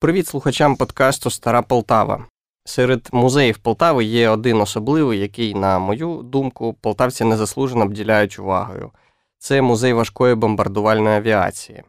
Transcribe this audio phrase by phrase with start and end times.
[0.00, 2.26] Привіт слухачам подкасту Стара Полтава.
[2.64, 8.90] Серед музеїв Полтави є один особливий, який, на мою думку, полтавці незаслужено обділяють увагою.
[9.38, 11.82] Це музей важкої бомбардувальної авіації.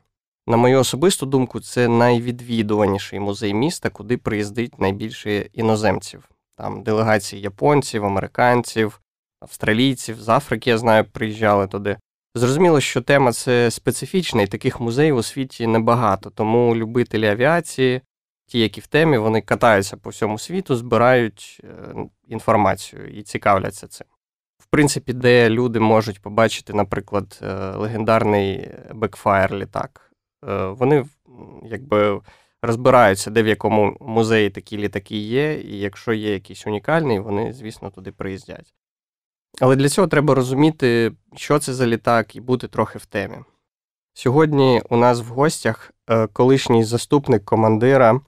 [0.47, 6.29] На мою особисту думку, це найвідвідуваніший музей міста, куди приїздить найбільше іноземців.
[6.57, 9.01] Там делегації японців, американців,
[9.41, 11.97] австралійців, з Африки, я знаю, приїжджали туди.
[12.35, 18.01] Зрозуміло, що тема це специфічна, і таких музеїв у світі небагато, тому любителі авіації,
[18.45, 21.95] ті, які в темі, вони катаються по всьому світу, збирають е,
[22.27, 24.07] інформацію і цікавляться цим.
[24.57, 30.11] В принципі, де люди можуть побачити, наприклад, е, легендарний бекфаєр літак,
[30.47, 31.05] е, вони
[31.65, 32.21] якби
[32.61, 37.89] розбираються, де в якому музеї такі літаки є, і якщо є якийсь унікальний, вони, звісно,
[37.89, 38.73] туди приїздять.
[39.59, 43.37] Але для цього треба розуміти, що це за літак, і бути трохи в темі.
[44.13, 48.21] Сьогодні у нас в гостях е, колишній заступник командира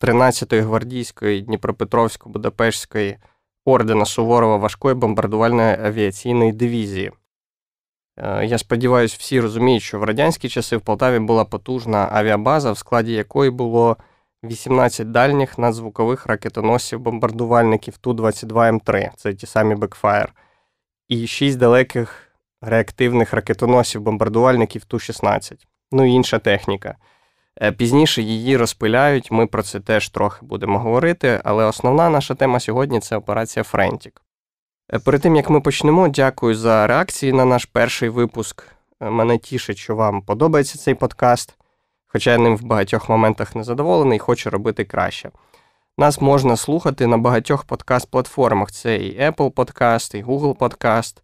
[0.00, 3.16] 13-ї гвардійської Дніпропетровсько-Будапештської
[3.64, 7.12] ордена Суворова важкої бомбардувальної авіаційної дивізії.
[8.16, 12.78] Е, я сподіваюся, всі розуміють, що в радянські часи в Полтаві була потужна авіабаза, в
[12.78, 13.96] складі якої було
[14.44, 20.32] 18 дальніх надзвукових ракетоносів-бомбардувальників Ту-22М3, це ті самі Бекфаєр
[21.08, 22.22] і шість далеких
[22.60, 25.52] реактивних ракетоносів-бомбардувальників Ту-16,
[25.92, 26.96] ну і інша техніка.
[27.62, 32.60] Е, пізніше її розпиляють, ми про це теж трохи будемо говорити, але основна наша тема
[32.60, 34.22] сьогодні це операція Френтік.
[34.94, 38.64] Е, перед тим як ми почнемо, дякую за реакції на наш перший випуск.
[39.00, 41.54] Е, мене тішить, що вам подобається цей подкаст,
[42.06, 45.30] хоча я ним в багатьох моментах не задоволений хочу робити краще.
[45.98, 48.70] Нас можна слухати на багатьох подкаст-платформах.
[48.70, 51.22] Це і Apple Podcast, і Google Podcast,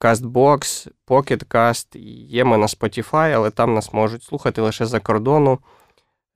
[0.00, 5.00] CastBox, Pocket Cast, і є ми на Spotify, але там нас можуть слухати лише за
[5.00, 5.58] кордону,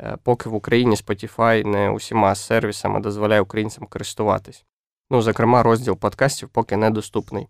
[0.03, 4.64] е, поки в Україні Spotify не усіма сервісами дозволяє українцям користуватись.
[5.11, 7.48] Ну, зокрема, розділ подкастів поки недоступний.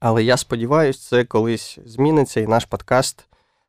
[0.00, 3.26] Але я сподіваюся, це колись зміниться, і наш подкаст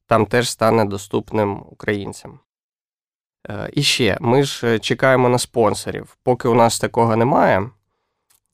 [0.08, 2.40] там теж стане доступним українцям.
[3.48, 6.18] Е, і ще, ми ж е, чекаємо на спонсорів.
[6.24, 7.70] Поки у нас такого немає.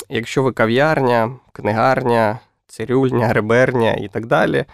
[0.10, 4.66] Якщо ви кав'ярня, книгарня, цирюльня, реберня і так далі,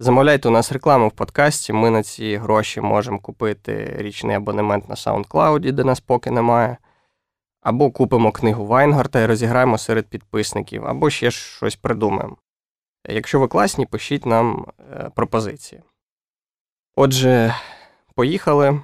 [0.00, 1.72] замовляйте у нас рекламу в подкасті.
[1.72, 6.76] Ми на ці гроші можемо купити річний абонемент на SoundCloud, де нас поки немає.
[7.62, 12.36] Або купимо книгу Вайнгарта і розіграємо серед підписників, або ще щось придумаємо.
[13.08, 15.82] Якщо ви класні, пишіть нам е, пропозиції.
[16.96, 17.54] Отже,
[18.14, 18.80] поїхали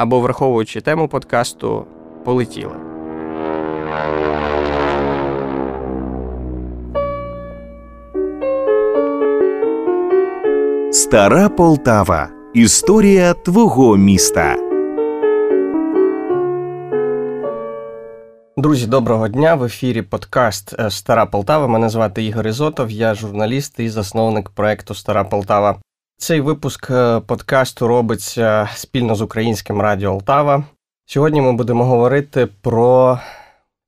[0.00, 1.86] або, враховуючи тему подкасту,
[2.24, 2.72] полетіли.
[10.92, 12.28] Стара Полтава.
[12.54, 14.56] Історія твого міста.
[18.56, 19.54] Друзі, доброго дня.
[19.54, 21.66] В ефірі подкаст е, Стара Полтава.
[21.66, 25.76] Мене звати Ігор Ізотов, я журналіст і засновник проекту Стара Полтава.
[26.22, 30.64] Цей випуск е, подкасту робиться спільно з українським радіо Олтава.
[31.06, 33.18] Сьогодні ми будемо говорити про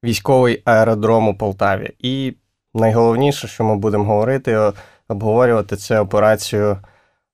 [0.04, 1.90] військовий аеродром у Полтаві.
[1.98, 2.34] І
[2.74, 4.72] найголовніше, що ми будемо говорити,
[5.08, 6.78] обговорювати це операцію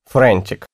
[0.06, 0.66] Френтік.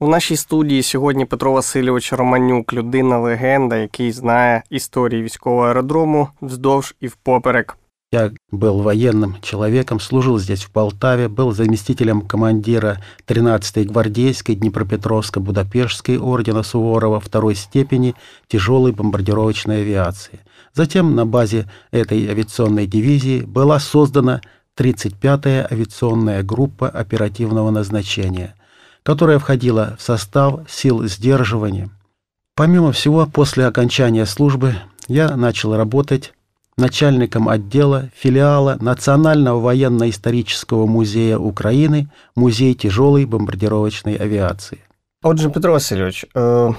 [0.00, 6.94] У нашій студії сьогодні Петро Васильович Романюк, людина легенда, який знає історії військового аеродрому вздовж
[7.00, 7.76] і впоперек.
[8.12, 16.62] Я был военным человеком, служил здесь в Полтаве, был заместителем командира 13-й гвардейской Днепропетровско-Будапештской ордена
[16.62, 18.14] Суворова второй степени
[18.48, 20.40] тяжелой бомбардировочной авиации.
[20.74, 24.42] Затем на базе этой авиационной дивизии была создана
[24.76, 28.54] 35-я авиационная группа оперативного назначения,
[29.04, 31.88] которая входила в состав сил сдерживания.
[32.56, 34.74] Помимо всего, после окончания службы
[35.08, 36.34] я начал работать
[36.82, 42.06] начальником отдела филиала Национального военно-исторического музея України
[42.36, 44.80] Музей тяжелої бомбардировочної авіації.
[45.22, 46.74] Отже, Петро Васильович, е,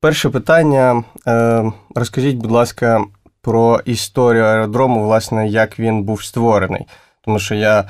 [0.00, 1.04] перше питання.
[1.26, 3.04] Е, розкажіть, будь ласка,
[3.42, 6.86] про історію аеродрому, власне, як він був створений.
[7.24, 7.84] Тому що я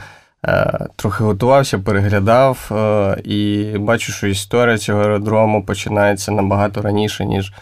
[0.44, 2.70] е, трохи готувався, переглядав
[3.24, 7.52] і бачу, що історія цього аеродрому починається набагато раніше, ніж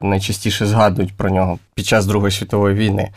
[0.00, 3.10] найчастіше згадують про нього під час Другої світової війни.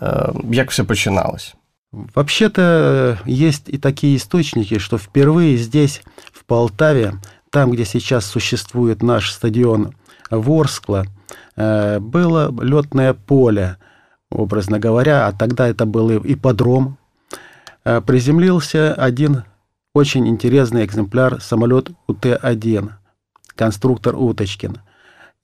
[0.00, 1.54] Як все починалось?
[1.92, 6.02] Вообще-то есть и такие источники, что впервые здесь,
[6.32, 7.14] в Полтаве,
[7.50, 9.94] там, где сейчас существует наш стадион
[10.30, 11.04] Ворскла,
[11.54, 13.76] было летное поле,
[14.30, 16.96] образно говоря, а тогда это был ипподром.
[17.82, 19.44] Приземлился один
[19.94, 22.90] очень интересный экземпляр самолет УТ-1,
[23.54, 24.78] конструктор Уточкин–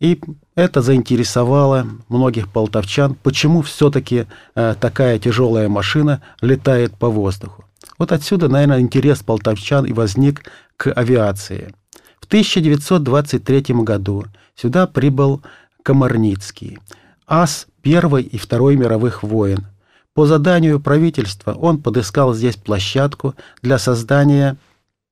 [0.00, 0.20] И
[0.54, 7.64] это заинтересовало многих полтовчан, почему все-таки э, такая тяжелая машина летает по воздуху.
[7.98, 10.44] Вот отсюда, наверное, интерес полтовчан и возник
[10.76, 11.74] к авиации.
[12.20, 14.24] В 1923 году
[14.54, 15.42] сюда прибыл
[15.82, 16.78] Комарницкий,
[17.26, 19.66] ас Первой и Второй мировых войн.
[20.14, 24.56] По заданию правительства он подыскал здесь площадку для создания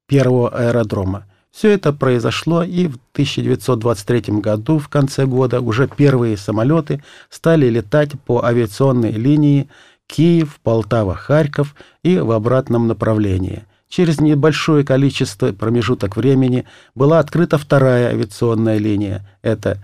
[0.07, 1.27] первого аэродрома.
[1.57, 8.11] Все это произошло, и в 1923 году, в конце года, уже первые самолеты стали летать
[8.27, 9.71] по авиационной линии
[10.07, 13.65] Киев, Полтава, Харьков и в обратном направлении.
[13.89, 19.27] Через небольшое количество промежуток времени была открыта вторая авиационная линия.
[19.41, 19.83] Это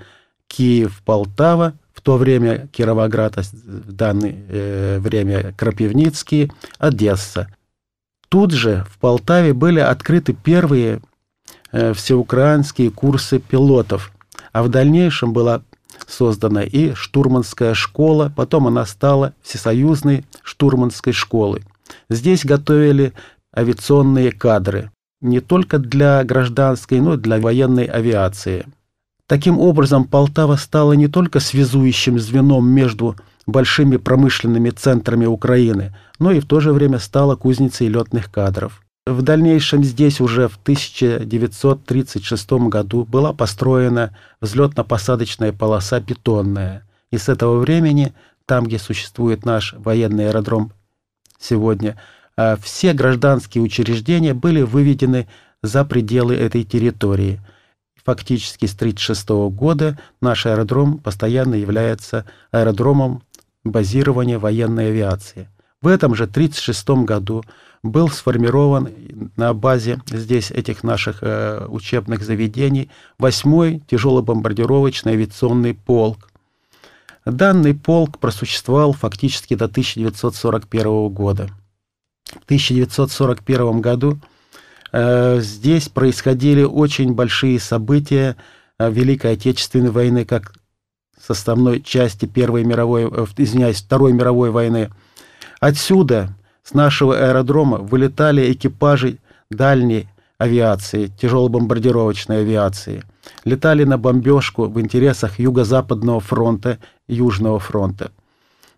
[0.48, 7.48] Киев-Полтава, в то время Кировоград, а в данное э, время Крапивницкий, Одесса.
[8.28, 11.00] Тут же в Полтаве были открыты первые
[11.72, 14.12] всеукраинские курсы пилотов,
[14.52, 15.62] а в дальнейшем была
[16.06, 21.62] создана и штурманская школа, потом она стала всесоюзной штурманской школой.
[22.08, 23.12] Здесь готовили
[23.56, 24.90] авиационные кадры
[25.20, 28.66] не только для гражданской, но и для военной авиации.
[29.26, 33.16] Таким образом, Полтава стала не только связующим звеном между
[33.46, 38.82] большими промышленными центрами Украины, но и в то же время стала кузницей летных кадров.
[39.04, 46.86] В дальнейшем здесь уже в 1936 году была построена взлетно-посадочная полоса бетонная.
[47.10, 48.14] И с этого времени,
[48.46, 50.72] там, где существует наш военный аэродром
[51.40, 52.00] сегодня,
[52.36, 55.26] а, все гражданские учреждения были выведены
[55.62, 57.40] за пределы этой территории.
[58.04, 63.24] Фактически с 1936 года наш аэродром постоянно является аэродромом
[63.64, 65.48] базирования военной авиации.
[65.80, 67.42] В этом же 1936 году
[67.82, 68.90] был сформирован
[69.36, 76.30] на базе здесь этих наших э, учебных заведений 8-й тяжелобомбардировочный авиационный полк.
[77.24, 81.50] Данный полк просуществовал фактически до 1941 года.
[82.24, 84.18] В 1941 году
[84.92, 88.36] э, здесь происходили очень большие события
[88.78, 90.54] э, Великой Отечественной войны, как
[91.20, 94.90] составной части Первой мировой, э, извиняюсь, Второй мировой войны.
[95.60, 99.18] Отсюда с нашего аэродрома вылетали экипажи
[99.50, 103.04] дальней авиации, тяжелобомбардировочной авиации.
[103.44, 106.78] Летали на бомбежку в интересах Юго-Западного фронта,
[107.08, 108.10] Южного фронта.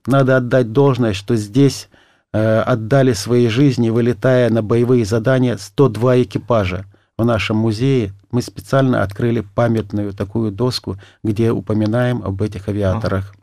[0.06, 1.88] Надо отдать должное, что здесь
[2.32, 6.84] э, отдали свои жизни, вылетая на боевые задания 102 экипажа.
[7.16, 13.34] В нашем музее мы специально открыли памятную такую доску, где упоминаем об этих авиаторах.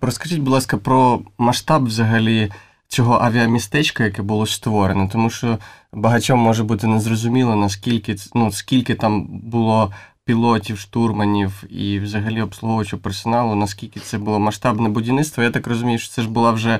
[0.00, 2.52] Розкажіть, будь ласка, про масштаб взагалі
[2.90, 5.58] цього авіамістечка, яке було створено, тому що
[5.92, 9.92] багатьом може бути незрозуміло, наскільки ну, скільки там було
[10.24, 15.42] пілотів, штурманів і взагалі обслуговуючого персоналу, наскільки це було масштабне будівництво.
[15.42, 16.78] Я так розумію, що це ж була вже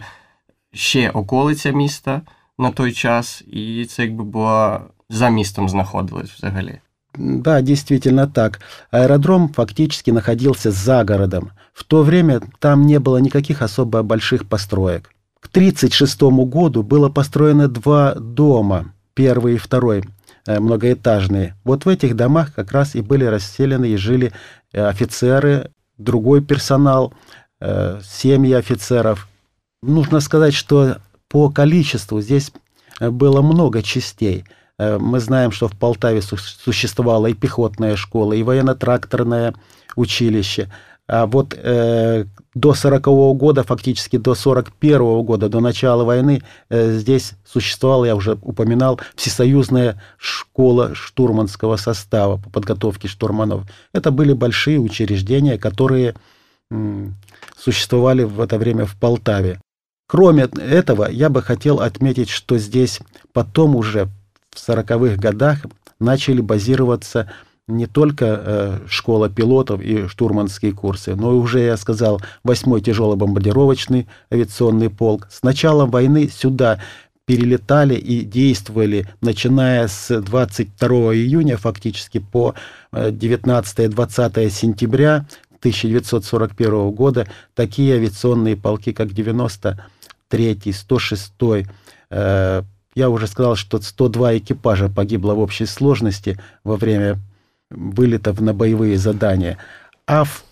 [0.73, 2.23] ще околиця міста
[2.59, 4.81] на той час, і це якби була
[5.11, 6.79] за містом знаходилось взагалі.
[7.19, 8.61] Да, действительно так.
[8.93, 11.51] Аэродром фактически находился за городом.
[11.73, 15.11] В то время там не было никаких особо больших построек.
[15.41, 20.05] К 1936 году было построено два дома, первый и второй,
[20.47, 21.57] э, многоэтажные.
[21.65, 24.33] Вот в этих домах как раз и были расселены и жили
[24.73, 27.15] э, офицеры, другой персонал,
[27.59, 29.29] э, семьи офицеров.
[29.83, 30.99] Нужно сказать, что
[31.29, 32.53] по количеству здесь
[33.01, 34.45] было много частей.
[34.79, 39.55] Мы знаем, что в Полтаве существовала и пехотная школа, и военно-тракторное
[39.97, 40.71] училище–
[41.27, 42.25] вот э,
[42.55, 48.05] до 40 -го года, фактически до 41 -го года, до начала войны, э, здесь существовала,
[48.05, 53.65] я уже упоминал, всесоюзная школа штурманского состава по подготовке штурманов.
[53.93, 56.15] Это были большие учреждения, которые
[56.71, 57.07] э,
[57.59, 59.61] существовали в это время в Полтаве.
[60.07, 63.01] Кроме этого, я бы хотел отметить, что здесь
[63.33, 64.09] потом уже
[64.51, 65.59] в 40-х годах
[65.99, 67.31] начали базироваться
[67.71, 74.07] не только э, школа пилотов и штурманские курсы, но и уже, я сказал, 8-й тяжело-бомбардировочный
[74.33, 75.29] авиационный полк.
[75.31, 76.81] С началом войны сюда
[77.27, 82.55] перелетали и действовали, начиная с 22 июня фактически по
[82.93, 85.27] 19-20 э, сентября
[85.61, 91.67] 1941 года такие авиационные полки, как 93-й, 106-й,
[92.11, 92.63] э,
[92.95, 97.19] я уже сказал, что 102 экипажа погибло в общей сложности во время
[97.71, 99.59] вылетов на боевые задания.
[100.07, 100.45] А в,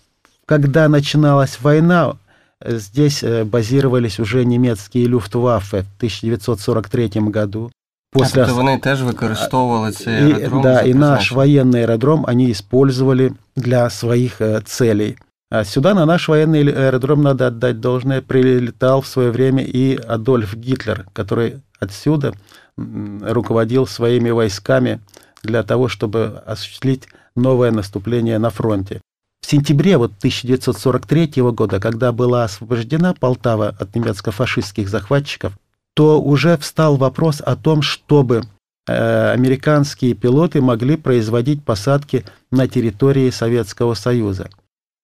[0.46, 2.16] когда начиналась война,
[2.64, 7.70] здесь э, базировались уже немецкие люфтваффе в 1943 году.
[8.10, 8.44] После...
[8.44, 10.60] Тобто вони теж використовували цей аэродром?
[10.60, 15.18] И, да, и наш военный аэродром они использовали для своих э, целей.
[15.50, 20.54] А сюда на наш военный аэродром, надо отдать должное, прилетал в свое время и Адольф
[20.54, 22.34] Гитлер, который отсюда
[22.76, 25.00] руководил своими войсками
[25.42, 29.00] для того, чтобы осуществить новое наступление на фронте.
[29.40, 35.52] В сентябре вот 1943 года, когда была освобождена Полтава от немецко-фашистских захватчиков,
[35.94, 38.42] то уже встал вопрос о том, чтобы
[38.86, 44.50] э, американские пилоты могли производить посадки на территории Советского Союза.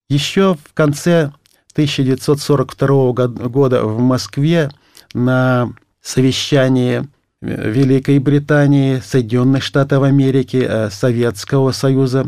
[0.09, 1.31] Еще в конце
[1.73, 4.71] 1942 года в Москве
[5.13, 7.07] на совещании
[7.41, 12.25] Великой Британии, Соединенных Штатов Америки, э, Советского Союза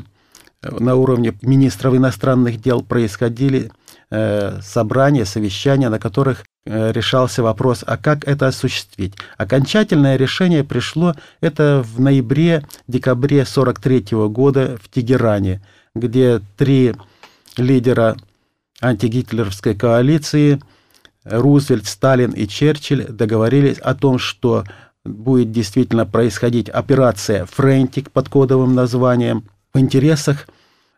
[0.62, 3.72] на уровне министров иностранных дел происходили
[4.10, 9.16] э, собрания, совещания, на которых э, решался вопрос, а как это осуществить.
[9.38, 15.62] Окончательное решение пришло это в ноябре-декабре 43 года в Тегеране,
[15.96, 16.96] где три
[17.56, 18.18] лидера
[18.82, 20.60] антигитлеровской коалиции
[21.24, 24.64] Рузвельт, Сталин и Черчилль договорились о том, что
[25.08, 30.48] будет действительно происходить операция «Френтик» под кодовым названием в интересах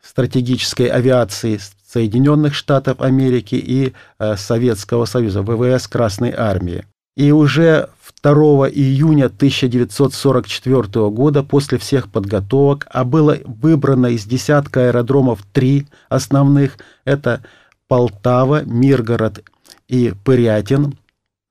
[0.01, 1.59] стратегической авиации
[1.91, 6.85] Соединенных Штатов Америки и э, Советского Союза, ВВС Красной Армии.
[7.15, 7.89] И уже
[8.21, 8.33] 2
[8.69, 17.41] июня 1944 года после всех подготовок, а было выбрано из десятка аэродромов три основных, это
[17.87, 19.43] Полтава, Миргород
[19.87, 20.95] и Пырятин,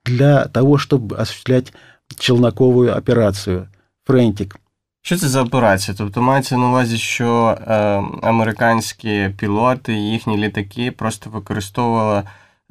[0.04, 1.72] для того, чтобы осуществлять
[2.17, 3.67] челноковую операцію
[4.07, 4.59] Френтік.
[5.01, 5.95] Що це за операція?
[5.97, 7.73] Тобто мається на увазі, що е,
[8.21, 12.23] американські пілоти, їхні літаки просто використовували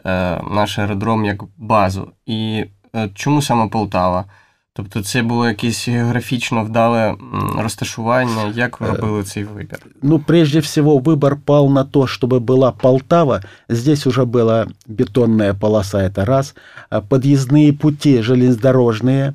[0.04, 2.12] е, наш аеродром як базу.
[2.26, 2.64] І
[2.96, 4.24] е, чому саме Полтава?
[4.77, 7.15] Тобто це було якесь географічно вдале
[7.57, 8.53] розташування.
[8.55, 9.79] Як ви робили цей вибір?
[10.01, 13.41] Ну, прежде всего, выбор пал на то, чтобы была Полтава.
[13.69, 16.55] Здесь уже была бетонная полоса, это раз.
[17.09, 19.33] Подъездные пути железнодорожные,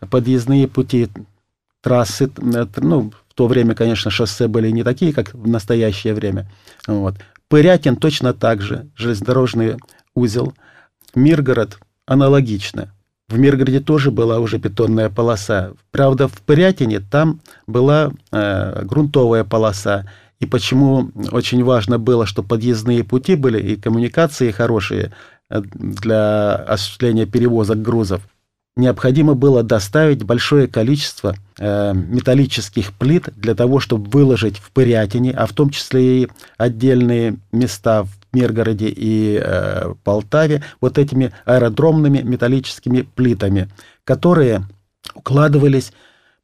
[0.00, 1.08] подъездные пути
[1.82, 2.28] трассы,
[2.76, 6.50] ну, в то время, конечно, шоссе были не такие, как в настоящее время.
[6.88, 7.14] Вот.
[7.48, 9.76] Пырятин точно так же, железнодорожный
[10.14, 10.52] узел.
[11.14, 12.92] Миргород аналогично–
[13.30, 15.72] в Миргороде тоже была уже бетонная полоса.
[15.92, 20.06] Правда, в Пырятине там была э, грунтовая полоса.
[20.40, 25.12] И почему очень важно было, что подъездные пути были и коммуникации хорошие
[25.48, 28.22] э, для осуществления перевозок грузов.
[28.76, 35.46] Необходимо было доставить большое количество э, металлических плит для того, чтобы выложить в Пырятине, а
[35.46, 43.02] в том числе и отдельные места в Миргороде и э, Полтаве вот этими аэродромными металлическими
[43.02, 43.68] плитами,
[44.04, 44.66] которые
[45.14, 45.92] укладывались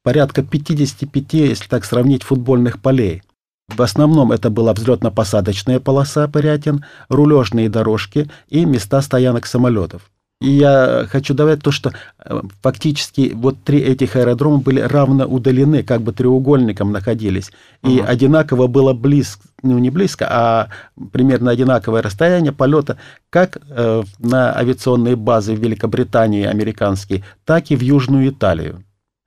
[0.03, 3.23] порядка 55, если так сравнить, футбольных полей.
[3.69, 10.11] В основном это была взлетно-посадочная полоса Пырятин, рулежные дорожки и места стоянок самолетов.
[10.42, 11.92] И я хочу добавить то, что
[12.26, 17.52] э, фактически вот три этих аэродрома были равно удалены, как бы треугольником находились.
[17.84, 18.08] И угу.
[18.08, 20.68] одинаково было близко, ну не близко, а
[21.12, 22.98] примерно одинаковое расстояние полета
[23.30, 28.80] как э, на авиационные базы в Великобритании американские, так и в Южную Італію.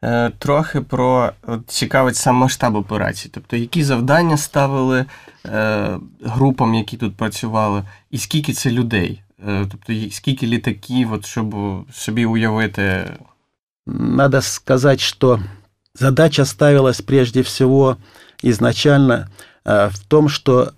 [0.05, 1.33] Е, трохи про
[1.67, 5.05] цікавить сам масштаб операції, тобто які завдання ставили
[5.47, 9.21] е, групам, які тут працювали, і скільки це людей.
[9.71, 11.55] Тобто, скільки літаків, от, щоб
[11.93, 13.11] собі уявити?
[13.87, 15.41] Надо сказать, что
[15.95, 17.97] задача ставилась прежде всего
[18.43, 19.29] изначально
[19.65, 20.73] в том, что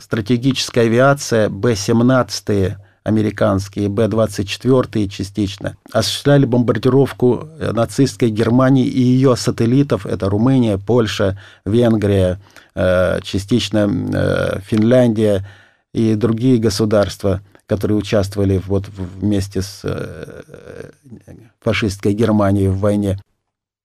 [0.00, 10.78] стратегическая авиация Б-17 американские, Б-24 частично, осуществляли бомбардировку нацистской Германии и ее сателлитов, это Румыния,
[10.78, 12.40] Польша, Венгрия,
[13.22, 15.46] частично Финляндия,
[15.93, 20.41] и другие государства, которые участвовали вот вместе с э,
[21.61, 23.19] фашистской Германией в войне.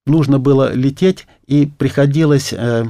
[0.07, 2.85] Нужно было лететь, и приходилось э,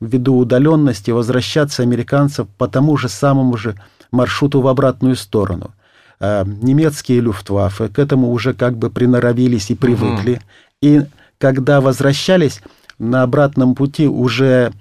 [0.00, 3.76] ввиду удаленности возвращаться американцев по тому же самому же
[4.10, 5.72] маршруту в обратную сторону.
[6.20, 10.32] Э, немецкие люфтваффе к этому уже как бы приноровились и привыкли.
[10.32, 10.40] Угу.
[10.82, 11.00] И
[11.38, 12.60] когда возвращались,
[12.98, 14.72] на обратном пути уже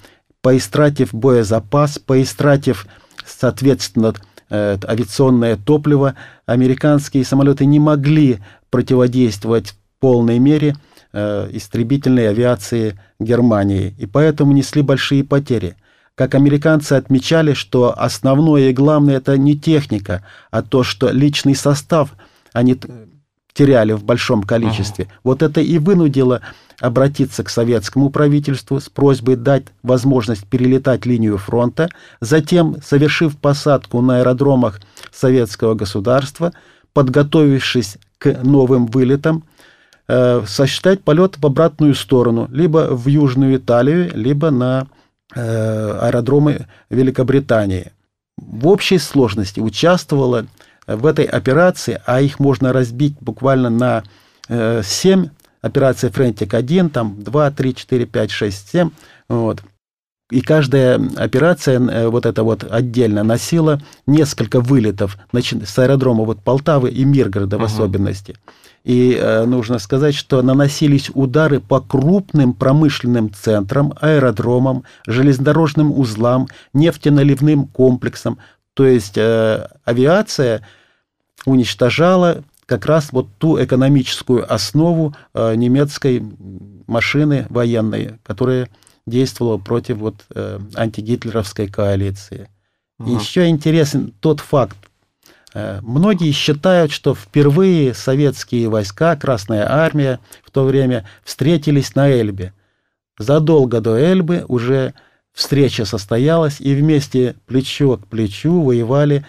[0.42, 2.86] поистратив боезапас, поистратив
[3.26, 4.14] соответственно,
[4.50, 10.76] э, авиационное топливо, американские самолеты не могли противодействовать в полной мере
[11.14, 15.76] э, истребительной авиации Германии, и поэтому несли большие потери.
[16.16, 22.12] Как американцы отмечали, что основное и главное это не техника, а то, что личный состав,
[22.54, 22.78] они
[23.54, 25.06] теряли в большом количестве.
[25.06, 25.14] Ага.
[25.24, 26.42] Вот это и вынудило
[26.80, 31.90] обратиться к советскому правительству с просьбой дать возможность перелетать линию фронта,
[32.20, 34.82] затем, совершив посадку на аэродромах
[35.12, 36.54] советского государства,
[36.94, 39.44] подготовившись к новым вылетам,
[40.08, 44.88] э, сосчитать полет в обратную сторону, либо в Южную Италию, либо на
[45.36, 47.92] э, аэродромы Великобритании.
[48.38, 50.48] В общей сложности участвовало
[50.96, 54.04] в этой операции, а их можно разбить буквально на
[54.48, 55.30] э, 7
[55.62, 58.90] операций Френтик-1, там 2, 3, 4, 5, 6, 7.
[59.30, 59.64] Вот.
[60.32, 66.90] И каждая операция, э, вот эта вот отдельно, носила несколько вылетов с аэродрома вот Полтавы
[66.90, 67.66] и Миргорода в uh-huh.
[67.66, 68.38] особенности.
[68.84, 77.68] И э, нужно сказать, что наносились удары по крупным промышленным центрам, аэродромам, железнодорожным узлам, нефтеналивным
[77.68, 78.40] комплексам.
[78.74, 80.66] То есть э, авиация
[81.46, 86.24] уничтожала как раз вот ту экономическую основу э, немецкой
[86.88, 88.70] машины военной, которая
[89.06, 92.50] действовала против вот э, антигитлеровской коалиции.
[93.00, 93.20] Угу.
[93.20, 94.78] Еще интересен тот факт,
[95.54, 102.54] э, Многие считают, что впервые советские войска, Красная Армия в то время встретились на Эльбе.
[103.18, 104.94] Задолго до Эльбы уже
[105.34, 109.26] встреча состоялась, и вместе плечо к плечу воевали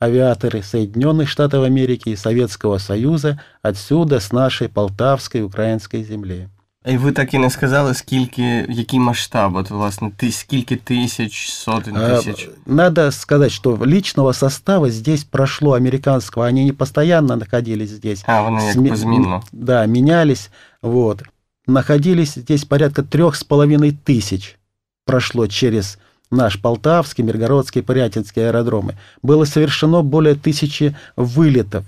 [0.00, 6.48] авиаторы Соединенных Штатов Америки и Советского Союза отсюда, с нашей Полтавской української землі.
[6.86, 11.94] І ви так і не сказали, скільки, який масштаб, от, власне, ти, скільки тисяч, сотен
[11.94, 12.48] тысяч?
[12.66, 18.24] Надо сказать, что личного состава здесь прошло американского, они не постоянно находились здесь.
[18.26, 19.42] А, вони як позмінно.
[19.52, 20.50] Да, менялись,
[20.82, 21.22] вот.
[21.66, 24.56] Находились здесь порядка трех с половиной тысяч
[25.04, 25.98] прошло через
[26.31, 31.85] наш Полтавский, Миргородский, Порятинский аэродромы, было совершено более тысячи вылетов.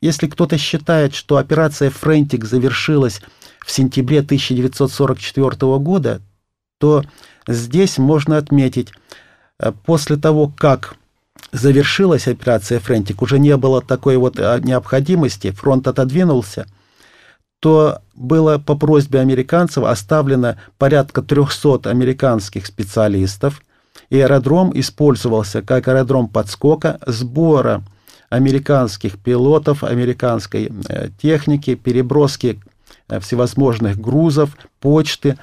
[0.00, 3.20] Если кто-то считает, что операция «Френтик» завершилась
[3.64, 6.20] в сентябре 1944 года,
[6.78, 7.02] то
[7.48, 8.92] здесь можно отметить,
[9.58, 10.96] э, после того, как
[11.52, 16.66] завершилась операция «Френтик», уже не было такой вот э, необходимости, фронт отодвинулся,
[17.60, 23.62] то было по просьбе американцев оставлено порядка 300 американских специалистов,
[24.09, 27.83] и аэродром использовался как аэродром подскока, сбора
[28.29, 32.59] американских пилотов, американской э, техники, переброски
[33.09, 35.37] э, всевозможных грузов, почты.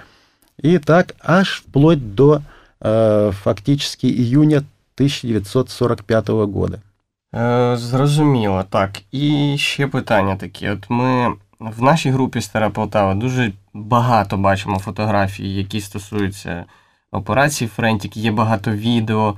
[0.61, 2.43] И так аж вплоть до
[2.81, 4.59] э, фактически июня
[4.97, 6.79] 1945 года.
[7.77, 8.91] Зрозуміло, так.
[9.13, 10.69] І ще питання такі.
[10.69, 16.65] От ми в нашій групі Стара Полтава дуже багато бачимо фотографій, які стосуються
[17.13, 19.35] операції Френтік, є багато відео.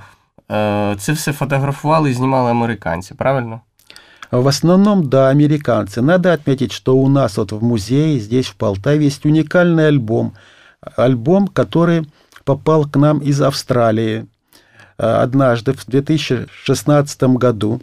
[0.98, 3.60] Це все фотографували и знімали американцы, правильно?
[4.30, 6.00] В основном, да, американцы.
[6.02, 10.32] Надо отметить, что у нас вот в музее, здесь в Полтаве, есть уникальный альбом.
[10.96, 12.06] Альбом, который
[12.44, 14.26] попал к нам из Австралии.
[14.96, 17.80] Однажды, в 2016 году,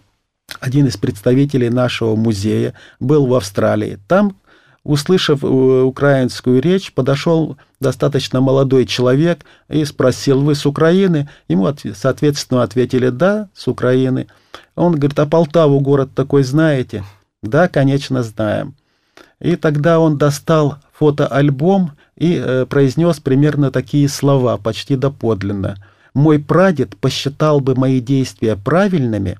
[0.62, 4.00] один из представителей нашего музея был в Австралии.
[4.08, 4.36] Там
[4.85, 11.29] Услышав э, украинскую речь, подошел достаточно молодой человек и спросил, вы с Украины?
[11.47, 14.27] Ему, соответственно, ответили, да, с Украины.
[14.75, 17.05] Он говорит, а Полтаву город такой знаете?
[17.43, 18.75] Да, конечно, знаем.
[19.41, 25.77] И тогда он достал фотоальбом и э, произнес примерно такие слова, почти доподлинно.
[26.15, 29.39] «Мой прадед посчитал бы мои действия правильными,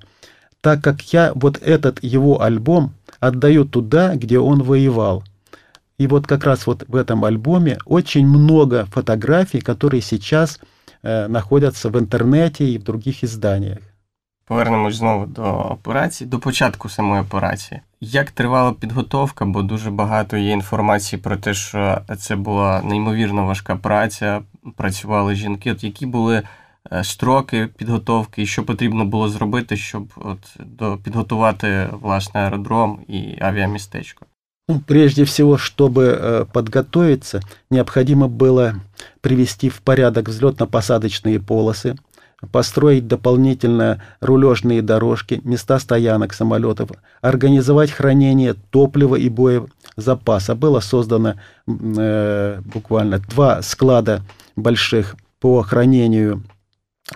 [0.61, 5.23] так как я вот этот его альбом отдаю туда, где он воевал».
[5.98, 10.60] И вот как раз вот в этом альбоме очень много фотографий, которые сейчас
[11.04, 13.78] э, находятся в інтернеті і в других ізданнях.
[14.46, 17.82] Повернемось знову до операції, до початку самої операції.
[18.02, 23.76] Як тривала підготовка, бо дуже багато є інформації про те, що це була неймовірно важка
[23.76, 24.42] праця,
[24.76, 25.72] працювали жінки.
[25.72, 26.44] От які були
[26.92, 33.38] е, строки підготовки, і що потрібно було зробити, щоб от до підготувати власне аеродром і
[33.42, 34.26] авіамістечко?
[34.69, 38.75] Ну, прежде всего, чтобы э, подготовиться, необходимо было
[39.21, 41.97] привести в порядок взлетно-посадочные полосы,
[42.53, 50.55] построить дополнительно рулежные дорожки, места стоянок самолетов, организовать хранение топлива и боезапаса.
[50.55, 51.35] Было создано
[51.67, 54.23] э, буквально два склада
[54.55, 56.45] больших по хранению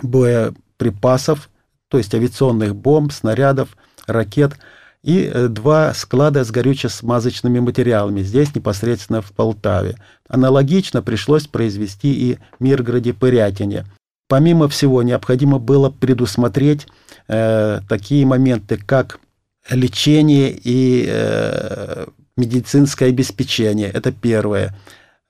[0.02, 1.48] боеприпасов,
[1.88, 3.76] то есть авиационных бомб, снарядов,
[4.08, 4.58] ракет–
[5.06, 9.94] и э, два склада с горюче-смазочными материалами, здесь непосредственно в Полтаве.
[10.28, 13.84] Аналогично пришлось произвести и Миргороде-Пырятине.
[14.28, 16.88] Помимо всего, необходимо было предусмотреть
[17.28, 19.20] э, такие моменты, как
[19.70, 23.88] лечение и э, медицинское обеспечение.
[23.88, 24.74] Это первое.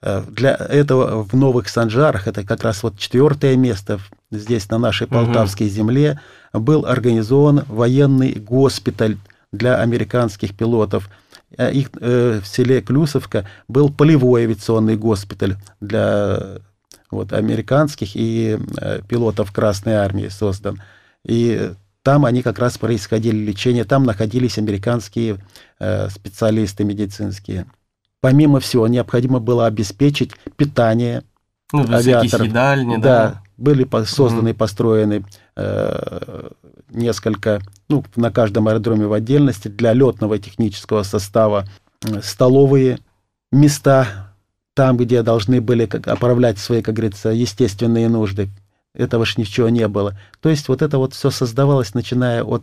[0.00, 5.06] Э, для этого в Новых Санжарах, это как раз вот четвертое место здесь, на нашей
[5.06, 5.74] Полтавской угу.
[5.74, 6.20] земле,
[6.54, 9.18] был организован военный госпиталь
[9.56, 11.08] для американских пилотов.
[11.56, 16.58] Э, их э, в селе Клюсовка был полевой авиационный госпиталь для
[17.10, 20.82] вот, американских и э, пилотов Красной Армии создан.
[21.24, 25.38] И там они как раз происходили лечение, там находились американские
[25.80, 27.66] э, специалисты медицинские.
[28.20, 31.22] Помимо всего, необходимо было обеспечить питание
[31.72, 32.46] ну, авиаторов.
[32.46, 34.58] Едальни, да, да, были созданы и угу.
[34.58, 35.24] построены
[35.56, 36.50] э,
[36.90, 41.66] несколько, ну, на каждом аэродроме в отдельности для летного технического состава
[42.04, 42.98] э, столовые
[43.50, 44.34] места,
[44.74, 48.50] там, где должны были оправлять свои, как говорится, естественные нужды.
[48.94, 50.18] Этого ж ничего не было.
[50.40, 52.62] То есть вот это вот все создавалось, начиная от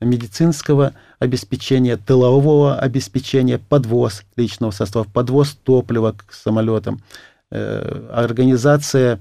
[0.00, 7.02] медицинского обеспечения, тылового обеспечения, подвоз личного состава, подвоз топлива к самолетам,
[7.50, 9.18] э, организация,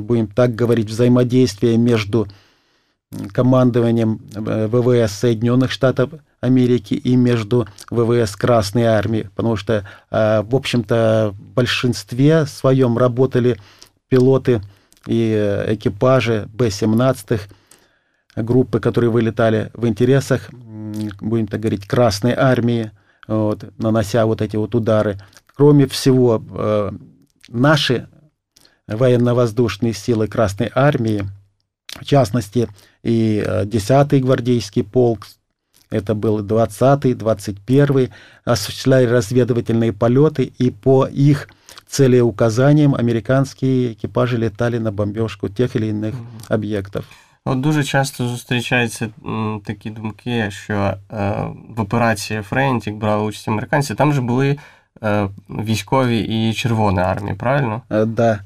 [0.00, 2.26] будем так говорить, взаимодействия между
[3.32, 11.32] командованием э, ВВС Соединенных Штатов Америки и между ВВС Красной Армии, потому что, в общем-то,
[11.32, 13.58] в большинстве своем работали
[14.08, 14.60] пилоты
[15.06, 17.40] и экипажи Б-17
[18.36, 20.50] группы, которые вылетали в интересах,
[21.20, 22.90] будем так говорить, Красной Армии,
[23.26, 25.18] вот, нанося вот эти вот удары.
[25.56, 26.90] Кроме всего, э,
[27.48, 28.08] наши
[28.87, 31.25] военно-воздушные силы Красной Армии,
[31.99, 32.67] в частности,
[33.03, 35.27] и 10-й э, гвардейский полк,
[35.89, 38.09] это был 20-й, 21-й,
[38.45, 41.49] осуществляли разведывательные полеты, и по их
[41.87, 46.15] целеуказаниям американские екіпажі літали на бомбежку тех или інших
[46.49, 47.03] об'єктів.
[47.45, 50.95] От дуже часто зустрічаються м, такі думки, що е,
[51.69, 54.57] в операції Френтік брали участь американці, там же були е,
[55.49, 57.81] військові і Червона армія, правильно?
[57.91, 58.39] Е, да.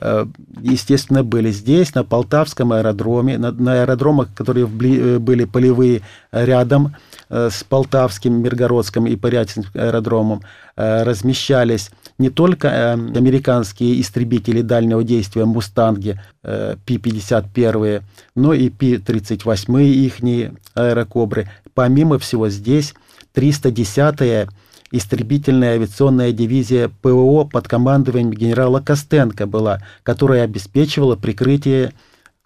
[0.00, 0.26] Э,
[0.62, 6.00] естественно, были здесь, на Полтавском аэродроме, на, на аэродромах, которые э, были полевые
[6.32, 6.96] рядом
[7.28, 10.42] э, с Полтавским, Миргородским и Порятинским аэродромом,
[10.76, 18.02] размещались не только американские истребители дальнего действия «Мустанги» Пи-51,
[18.34, 21.50] но и Пи-38 ихние аэрокобры.
[21.74, 22.94] Помимо всего здесь
[23.34, 24.46] 310-я
[24.92, 31.92] истребительная авиационная дивизия ПВО под командованием генерала Костенко была, которая обеспечивала прикрытие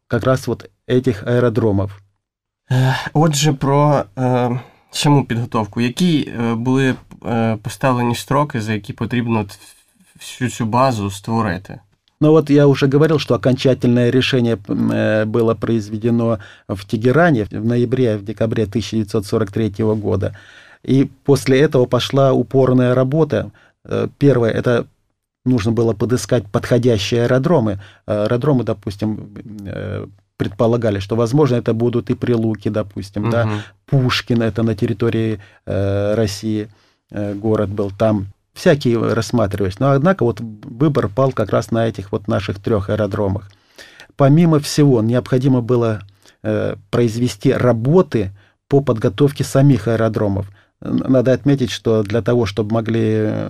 [0.06, 2.00] как раз вот этих аеродромов.
[3.12, 5.80] Отже, про е, саму підготовку.
[5.80, 6.94] Які були
[7.26, 9.46] е, поставлені строки, за які потрібно
[10.18, 11.80] всю цю базу створити?
[12.20, 18.16] Ну вот я уже говорил, что окончательное решение э, было произведено в Тегеране в ноябре,
[18.16, 20.34] в декабре 1943 года.
[20.83, 23.51] И после этого пошла упорная работа.
[23.85, 24.87] Э, первое, это
[25.45, 27.79] нужно было подыскать подходящие аэродромы.
[28.05, 29.33] Аэродромы, допустим,
[29.65, 30.05] э,
[30.37, 33.31] предполагали, что, возможно, это будут и Прилуки, допустим, угу.
[33.31, 33.49] да,
[33.87, 36.69] Пушкин, это на территории э, России
[37.11, 39.79] э, город был, там всякие рассматривались.
[39.79, 43.49] Но, однако, вот выбор пал как раз на этих вот наших трех аэродромах.
[44.15, 46.01] Помимо всего, необходимо было
[46.43, 48.31] э, произвести работы
[48.69, 50.49] по подготовке самих аэродромов.
[50.81, 53.49] Надо отметить, что для того, чтобы могли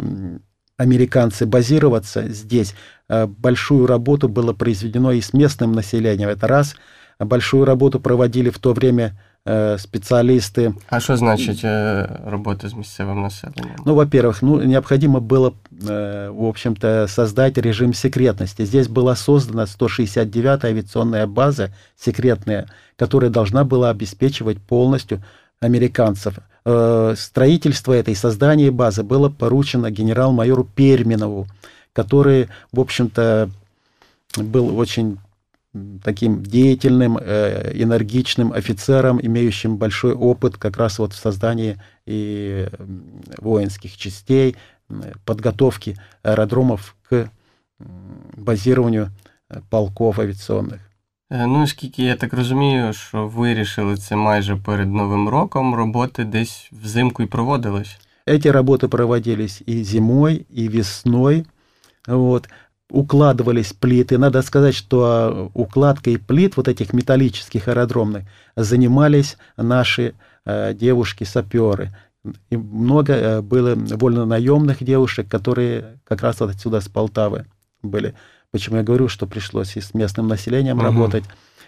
[0.79, 2.73] американцы базироваться здесь,
[3.09, 6.29] э, большую работу было произведено и с местным населением.
[6.29, 6.75] Это раз.
[7.19, 10.73] Большую работу проводили в то время э, специалисты.
[10.87, 13.75] А что значит э, работа с местным населением?
[13.83, 18.63] Ну, во-первых, ну, необходимо было, в общем-то, создать режим секретности.
[18.63, 25.21] Здесь была создана 169-я авиационная база секретная, которая должна была обеспечивать полностью
[25.59, 26.35] американцев.
[26.65, 31.47] Э, строительство этой, создание базы было поручено генерал-майору Перминову,
[31.93, 33.49] который, в общем-то,
[34.37, 35.19] был очень
[36.03, 42.67] таким деятельным, э, энергичным офицером, имеющим большой опыт как раз вот в создании и
[43.37, 44.55] воинских частей,
[45.25, 47.29] подготовки аэродромов к
[48.35, 49.11] базированию
[49.69, 50.88] полков авиационных.
[51.30, 57.22] Ну, оскільки я так розумію, що вирішили це майже перед Новим роком, роботи десь взимку
[57.22, 57.98] і проводились.
[58.26, 61.46] Эти работы проводились и зимой, и весной.
[62.06, 62.48] Вот.
[62.90, 64.18] Укладывались плиты.
[64.18, 68.24] Надо сказать, что укладкой плит, вот этих металлических аэродромных,
[68.56, 70.14] занимались наши
[70.46, 71.90] э, девушки-саперы.
[72.48, 77.44] И много э, было вольно-наемных девушек, которые как раз вот отсюда, с Полтавы
[77.82, 78.14] были.
[78.51, 80.85] Почему я говорю, что пришлось и с местным населением угу.
[80.85, 81.23] работать.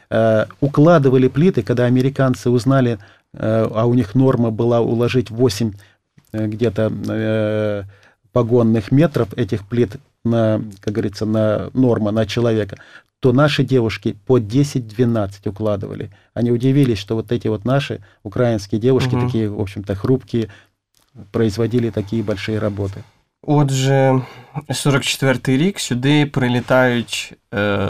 [0.09, 2.99] э, укладывали плиты, когда американцы узнали,
[3.33, 5.73] э, а у них норма была уложить 8
[6.33, 7.83] э, где-то э,
[8.31, 12.77] погонных метров этих плит на, как говорится, на норма на человека,
[13.19, 16.09] то наши девушки по 10-12 укладывали.
[16.33, 19.25] Они удивились, что вот эти вот наши украинские девушки, угу.
[19.27, 20.49] такие, в общем-то, хрупкие,
[21.31, 23.03] производили такие большие роботи.
[23.42, 24.22] Отже,
[24.68, 27.88] 44-й рік сюди прилітають е,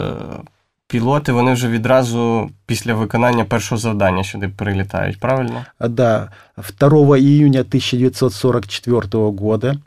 [0.87, 5.65] пілоти, вони вже відразу після виконання першого завдання сюди прилітають, правильно?
[5.79, 6.31] Да.
[6.79, 9.77] 2 июня 1944 года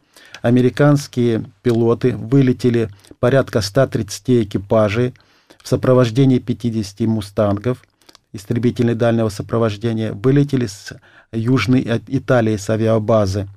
[0.42, 5.14] американские пилоты вылетели порядка 130 экипажей
[5.62, 7.83] в сопровождении 50 мустангов,
[8.33, 10.92] истребительной дальнего сопровождения, вылетели с
[11.33, 13.48] Южной Италии с авиабазы,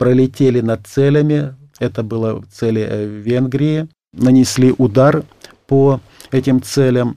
[0.00, 5.24] пролетели над целями, это было цели э, Венгрии, нанесли удар
[5.66, 6.00] по
[6.32, 7.16] этим целям,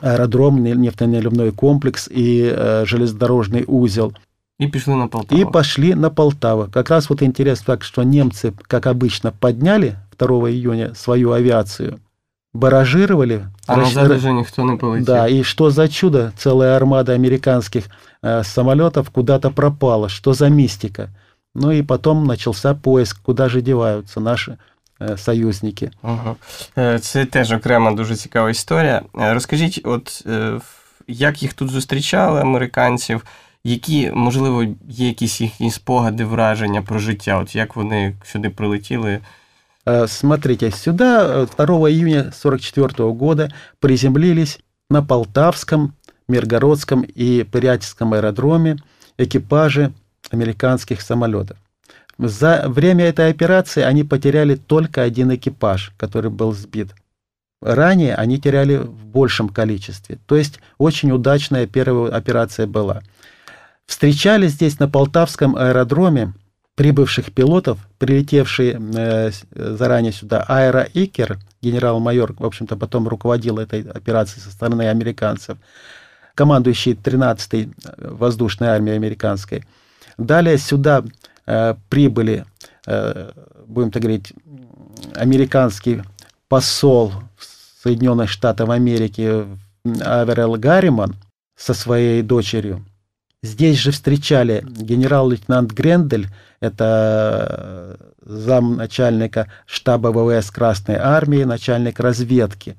[0.00, 4.12] аэродром, нефтеналивной комплекс и э, железнодорожный узел.
[4.60, 5.40] И пошли на Полтаву.
[5.40, 6.68] И пошли на Полтаву.
[6.72, 11.98] Как раз вот интересно так, что немцы, как обычно, подняли 2 июня свою авиацию,
[12.52, 13.48] баражировали.
[13.66, 13.96] А расш...
[13.96, 15.04] назад уже никто не полетел.
[15.04, 17.86] Да, и что за чудо, целая армада американских
[18.22, 21.10] э, самолетов куда-то пропала, что за мистика.
[21.55, 24.57] Ну и потом начался поиск, куда же деваются наши
[24.99, 25.91] э, союзники.
[26.01, 26.35] Ага.
[26.99, 29.01] Це теж окрема дуже цікава історія.
[29.13, 30.25] Розкажіть, от
[31.07, 33.25] як їх тут зустрічали американців,
[33.63, 39.19] які, можливо, є якісь їхні спогади, враження про життя, от як вони сюди прилетіли?
[40.07, 45.93] Смотрите, сюда 2 июня 1944 года приземлились на Полтавском,
[46.27, 48.77] Миргородском и Пырятинском аэродроме
[49.17, 49.93] экипажи
[50.30, 51.56] американских самолетов.
[52.18, 56.94] За время этой операции они потеряли только один экипаж, который был сбит.
[57.62, 60.18] Ранее они теряли в большем количестве.
[60.26, 63.02] То есть очень удачная первая операция была.
[63.86, 66.34] Встречали здесь на Полтавском аэродроме
[66.76, 74.42] прибывших пилотов, прилетевший э, заранее сюда Аэро Икер, генерал-майор, в общем-то, потом руководил этой операцией
[74.42, 75.58] со стороны американцев,
[76.34, 79.64] командующий 13-й воздушной армией американской–
[80.20, 81.02] Далее сюда
[81.46, 82.44] э, прибыли,
[82.86, 83.30] э,
[83.66, 84.34] будем так говорить,
[85.14, 86.02] американский
[86.48, 87.14] посол
[87.82, 89.46] Соединенных Штатов Америки
[90.02, 91.16] Аверел Гарриман
[91.56, 92.84] со своей дочерью.
[93.42, 96.28] Здесь же встречали генерал-лейтенант Грендель,
[96.60, 102.76] это э, замначальника штаба ВВС Красной Армии, начальник разведки.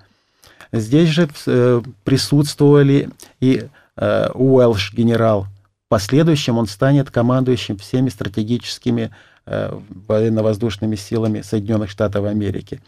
[0.72, 5.48] Здесь же э, присутствовали и э, Уэлш генерал
[5.92, 9.12] последующем он станет командующим всеми стратегическими
[9.46, 9.78] э,
[10.08, 12.80] военно-воздушными силами Соединенных Штатов Америки.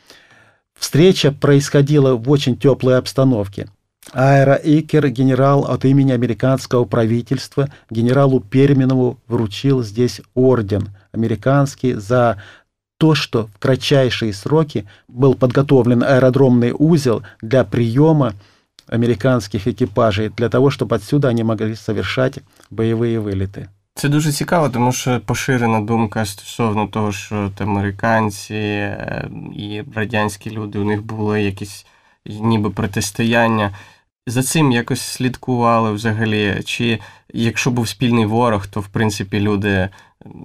[0.74, 3.68] Встреча происходила в очень теплой обстановке.
[4.14, 12.42] Аэро Икер, генерал от имени американского правительства, генералу Перминову вручил здесь орден американский за
[12.98, 18.34] то, что в кратчайшие сроки был подготовлен аэродромный узел для приема
[18.88, 22.42] американських екіпажей для того, щоб отсюда вони могли совершати
[22.72, 23.68] бойові виліти.
[23.96, 30.80] Це дуже цікаво, тому що поширена думка стосовно того, що американці е, і радянські люди
[30.80, 31.86] у них були якісь
[32.26, 33.76] ніби протистояння.
[34.28, 36.62] За цим якось слідкували взагалі.
[36.66, 37.00] Чи
[37.34, 39.90] якщо був спільний ворог, то в принципі люди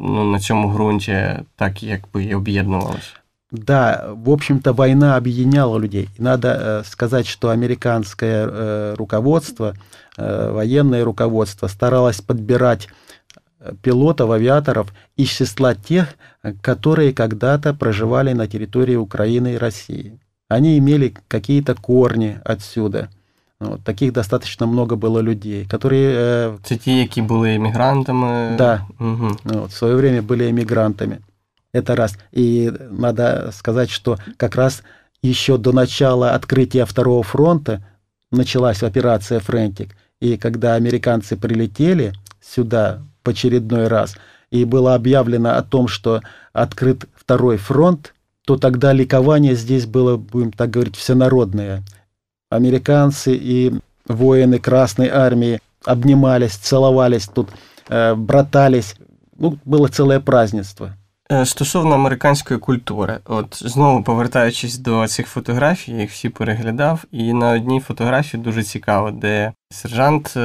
[0.00, 3.12] ну, на цьому ґрунті так якби і об'єднувалися?
[3.53, 6.09] Да, в общем-то, война объединяла людей.
[6.17, 9.75] И надо э, сказать, что американское э, руководство,
[10.17, 12.89] э, военное руководство старалось подбирать
[13.83, 16.15] пилотов, авиаторов из числа тех,
[16.61, 20.19] которые когда-то проживали на территории Украины и России.
[20.49, 23.09] Они имели какие-то корни отсюда.
[23.59, 26.57] Вот, таких достаточно много было людей, которые...
[26.63, 28.55] Це ті, які були емігрантами?
[28.57, 29.31] Да, угу.
[29.43, 31.17] вот, в свое время были эмигрантами.
[31.72, 32.16] Это раз.
[32.32, 34.82] И надо сказать, что как раз
[35.22, 37.84] еще до начала открытия Второго фронта
[38.30, 39.96] началась операция «Френтик».
[40.20, 44.16] И когда американцы прилетели сюда в очередной раз,
[44.50, 48.14] и было объявлено о том, что открыт Второй фронт,
[48.46, 51.82] то тогда ликование здесь было, будем так говорить, всенародное.
[52.50, 53.74] Американцы и
[54.06, 57.50] воины Красной Армии обнимались, целовались тут,
[57.88, 58.94] э, братались.
[59.36, 60.96] Ну, было целое празднество.
[61.32, 67.32] Е, стосовно американської культури, от знову повертаючись до цих фотографій, я їх всі переглядав, і
[67.32, 70.40] на одній фотографії дуже цікаво, де сержант е,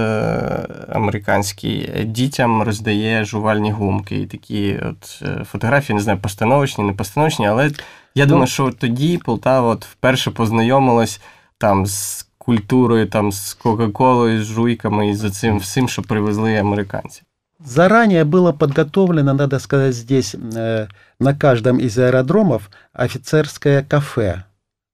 [0.89, 4.15] американський дітям роздає жувальні гумки.
[4.15, 7.72] І такі от е, фотографії, не знаю, постановочні, не постановочні, але
[8.15, 11.22] я думаю, що тоді Полтава от вперше познайомилась
[11.58, 17.24] там з культурою, там, з Кока-Колою, з жуйками і за цим всім, що привезли американці.
[17.65, 20.88] Заранее было подготовлено, надо сказать, здесь э,
[21.19, 24.43] на каждом из аэродромов офицерское кафе,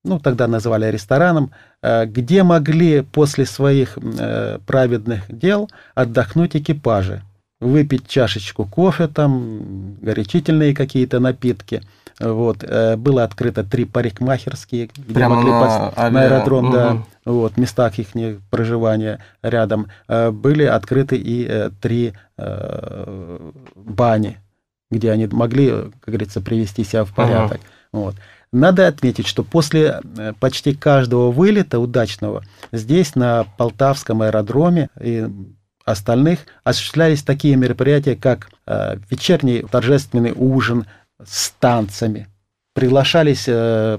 [0.04, 1.52] ну тогда называли рестораном,
[1.82, 7.24] э, где могли после своих э, праведных дел отдохнуть экипажи,
[7.60, 11.82] выпить чашечку кофе, там горячительные какие-то напитки.
[12.20, 16.94] Вот, э, было открыто три парикмахерские, где Прямо могли на пос- авиа- на аэродром, да,
[16.94, 17.06] Мгм.
[17.26, 18.08] вот, местах их
[18.50, 22.14] проживания рядом, э, были открыты и э, три
[23.76, 24.38] бани,
[24.92, 27.60] где они могли, как говорится, привести себя в порядок.
[27.92, 28.16] Вот.
[28.52, 30.02] Надо отметить, что после
[30.40, 35.28] почти каждого вылета удачного здесь, на Полтавском аэродроме и
[35.92, 40.86] остальных, осуществлялись такие мероприятия, как э, вечерний торжественный ужин
[41.24, 42.28] с танцами.
[42.74, 43.98] Приглашались э,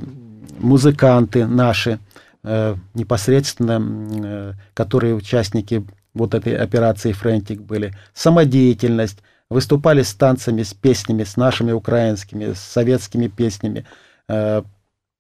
[0.59, 1.99] музыканты наши,
[2.43, 3.81] э, непосредственно,
[4.25, 7.95] э, которые участники вот этой операции «Френтик» были.
[8.15, 9.19] Самодеятельность.
[9.49, 13.85] Выступали с танцами, с песнями, с нашими украинскими, с советскими песнями.
[14.29, 14.63] Э,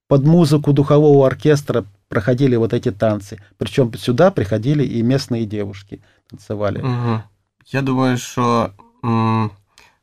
[0.09, 3.39] Под музыку духового оркестра проходили вот эти танцы.
[3.57, 6.79] Причем сюда приходили и местные девушки танцевали.
[6.79, 7.21] Угу.
[7.71, 8.69] Я думаю, що
[9.05, 9.49] м,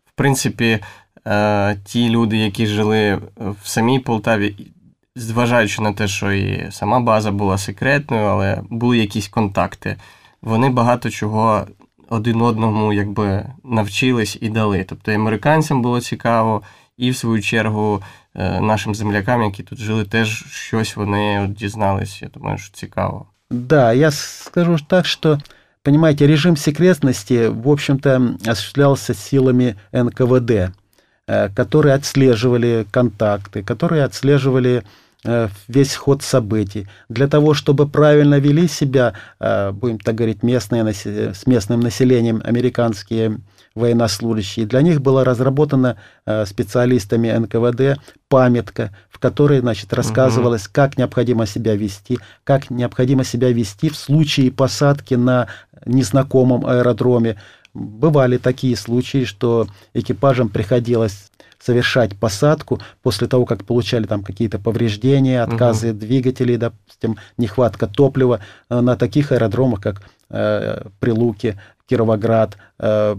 [0.06, 0.78] в принципі
[1.26, 4.72] е, ті люди, які жили в самій Полтаві, і
[5.16, 9.96] зважаючи на те, що і сама база була секретною, але були якісь контакти,
[10.42, 11.66] вони багато чого
[12.08, 14.84] один одному якби навчились і дали.
[14.88, 16.62] Тобто і американцям було цікаво,
[16.96, 22.22] і в свою чергу е, нашим землякам, які тут жили, теж щось вони от дізнались.
[22.22, 23.26] Я думаю, що цікаво.
[23.50, 25.38] Да, я скажу так, что,
[25.82, 34.82] понимаете, режим секретности, в общем-то, осуществлялся силами НКВД, э, которые отслеживали контакты, которые отслеживали
[35.24, 36.88] э, весь ход событий.
[37.10, 42.40] Для того, чтобы правильно вели себя, э, будем так говорить, местные, насе- с местным населением
[42.44, 43.38] американские
[43.77, 51.45] военнослужащие, для них была разработана э, специалистами НКВД памятка, в которой, значит, рассказывалось, как необходимо
[51.45, 55.47] себя вести, как необходимо себя вести в случае посадки на
[55.85, 57.37] незнакомом аэродроме.
[57.73, 65.41] Бывали такие случаи, что экипажам приходилось совершать посадку после того, как получали там какие-то повреждения,
[65.41, 72.56] отказы двигателей, допустим, нехватка топлива э, на таких аэродромах, как э, Прилуки, Кировоград.
[72.78, 73.16] Э,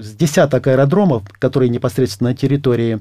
[0.00, 3.00] с десяток аэродромов, которые непосредственно на территории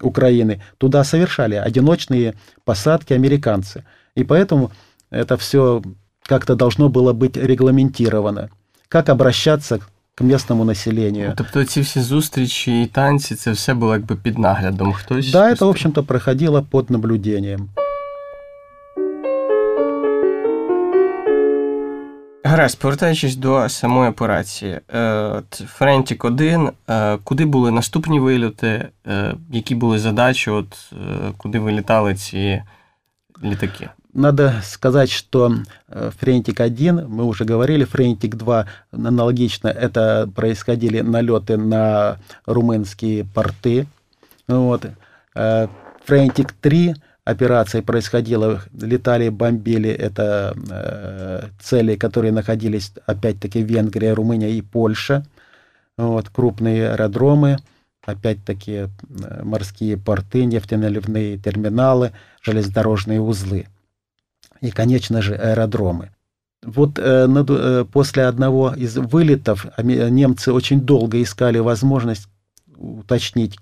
[0.00, 3.84] Украины, туда совершали одиночные посадки американцы.
[4.14, 4.70] И поэтому
[5.10, 5.82] это все
[6.22, 8.50] как-то должно было быть регламентировано.
[8.88, 9.80] Как обращаться
[10.14, 11.32] к местному населению.
[11.36, 14.92] Тобто ці всі зустрічі і танці, це все було якби під наглядом.
[14.92, 17.68] Хтось Да, это, в общем-то, проходило под наблюдением.
[22.44, 29.74] Гаразд, повертаючись до самої операції, е, Френтік 1 е, куди були наступні вильоти, е, які
[29.74, 30.96] були задачі, от е,
[31.36, 32.62] куди вилітали ці
[33.44, 33.88] літаки?
[34.14, 35.52] Надо сказать, что
[35.88, 43.86] э, Френтик-1, мы уже говорили, Френтик-2 аналогично, это происходили налеты на румынские порты.
[44.48, 44.86] Вот.
[45.36, 45.68] Э,
[46.06, 46.94] Френтик-3
[47.25, 55.25] операция происходила, летали, бомбили, это э, цели, которые находились опять-таки в Венгрии, Румыния и Польша.
[55.97, 57.57] Вот, крупные аэродромы,
[58.03, 58.87] опять-таки э,
[59.43, 63.67] морские порты, нефтеналивные терминалы, железнодорожные узлы
[64.59, 66.11] и, конечно же, аэродромы.
[66.63, 72.27] Вот э, над- э, после одного из вылетов немцы очень долго искали возможность
[72.75, 73.57] уточнить,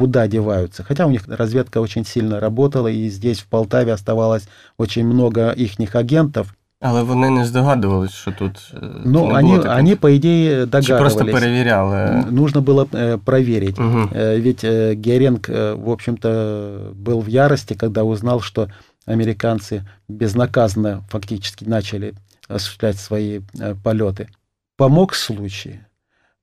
[0.00, 0.82] куда деваются.
[0.82, 5.94] Хотя у них разведка очень сильно работала, и здесь, в Полтаве, оставалось очень много ихних
[5.94, 6.54] агентов.
[6.80, 8.74] Але вони не здогадувались, що тут.
[9.04, 9.74] Но не они, такого.
[9.74, 12.24] они, по идее, Чи просто перевіряли.
[12.30, 13.78] Нужно было э, проверить.
[13.78, 14.08] Угу.
[14.14, 18.68] Ведь э, Геринг, э, в общем-то, был в ярости, когда узнал, что
[19.06, 22.14] американцы безнаказанно фактически начали
[22.48, 23.40] осуществлять свои
[23.84, 24.28] полеты.
[24.76, 25.80] Помог случай.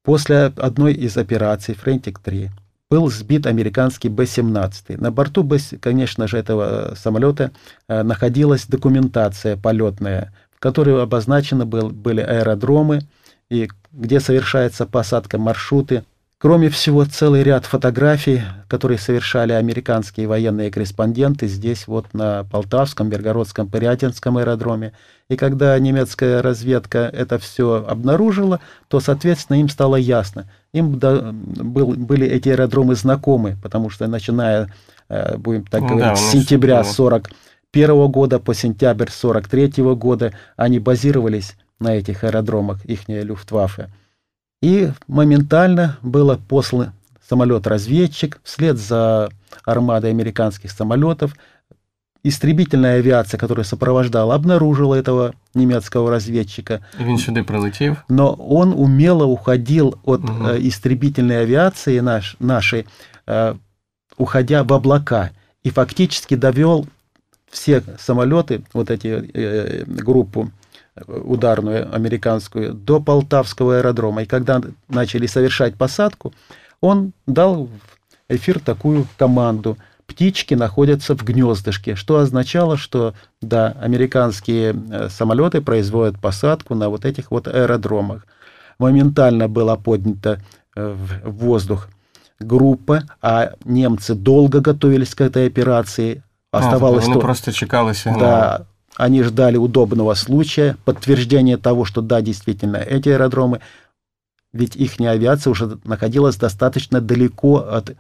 [0.03, 2.49] После одной из операций «Френтик-3»
[2.89, 4.99] был сбит американский Б-17.
[4.99, 5.47] На борту,
[5.81, 7.51] конечно же, этого самолета
[7.87, 13.01] э, находилась документация полетная, в которой обозначены был- были аэродромы,
[13.49, 16.03] и где совершается посадка маршруты.
[16.39, 23.67] Кроме всего, целый ряд фотографий, которые совершали американские военные корреспонденты здесь, вот на Полтавском, Бергородском,
[23.67, 24.93] Пырятинском аэродроме.
[25.29, 30.47] И когда немецкая разведка это все обнаружила, то, соответственно, им стало ясно.
[30.73, 34.71] Им да- был- были эти аэродромы знакомы, потому что начиная,
[35.09, 36.91] э, будем так Ну говорить, да, с сентября было.
[36.91, 37.35] 41
[37.73, 43.89] 41 года по сентябрь 43 года они базировались на этих аэродромах, их Люфтваффе.
[44.61, 46.93] И моментально было послан
[47.29, 49.29] самолет-разведчик вслед за
[49.63, 51.35] армадой американских самолетов.
[52.27, 56.81] Истребительная авиация, которая сопровождала, обнаружила этого немецкого разведчика.
[56.99, 57.95] И він сюди прилетів.
[58.09, 60.47] Но он умело уходил от угу.
[60.59, 62.85] истребительной авиации наш, нашей,
[63.27, 63.55] э,
[64.17, 65.29] уходя в облака.
[65.63, 66.85] И фактически довел
[67.49, 70.51] все самолеты, вот эти э, группу
[71.07, 74.23] ударную американскую, до Полтавского аэродрома.
[74.23, 76.33] И когда начали совершать посадку,
[76.81, 77.69] он дал в
[78.29, 86.19] эфир такую команду «Птички находятся в гнездышке», что означало, что, да, американские э, самолеты производят
[86.19, 88.25] посадку на вот этих вот аэродромах.
[88.79, 90.41] Моментально была поднята
[90.75, 91.89] э, в воздух
[92.39, 96.23] группа, а немцы долго готовились к этой операции.
[96.51, 97.19] Оставалось а, они то...
[97.19, 98.19] просто чекали сигнал.
[98.19, 103.61] Да, они ждали удобного случая, подтверждения того, что да, действительно, эти аэродромы,
[104.53, 107.95] ведь их авиация уже находилась достаточно далеко от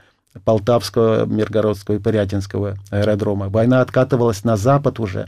[0.45, 3.49] Полтавского, Миргородского и Порятинского аэродрома.
[3.49, 5.27] Война откатывалась на запад уже.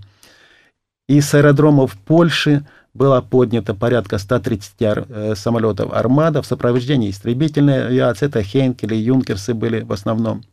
[1.07, 8.27] И с аэродромов Польши было поднято порядка 130 э, самолетов «Армада» в сопровождении истребительной авиации.
[8.27, 10.43] Это Хейнкели, Юнкерсы были в основном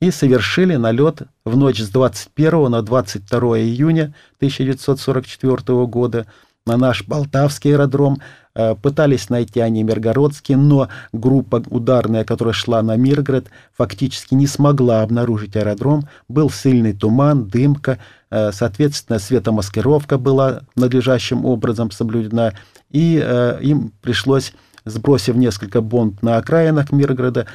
[0.00, 6.26] и совершили налет в ночь с 21 на 22 июня 1944 года
[6.66, 8.18] на наш Полтавский аэродром.
[8.54, 15.02] Э, пытались найти они Миргородский, но группа ударная, которая шла на Миргород, фактически не смогла
[15.02, 16.08] обнаружить аэродром.
[16.28, 17.98] Был сильный туман, дымка,
[18.30, 22.54] э, соответственно, светомаскировка была надлежащим образом соблюдена,
[22.90, 24.52] и э, им пришлось,
[24.84, 27.46] сбросив несколько бомб на окраинах Миргорода,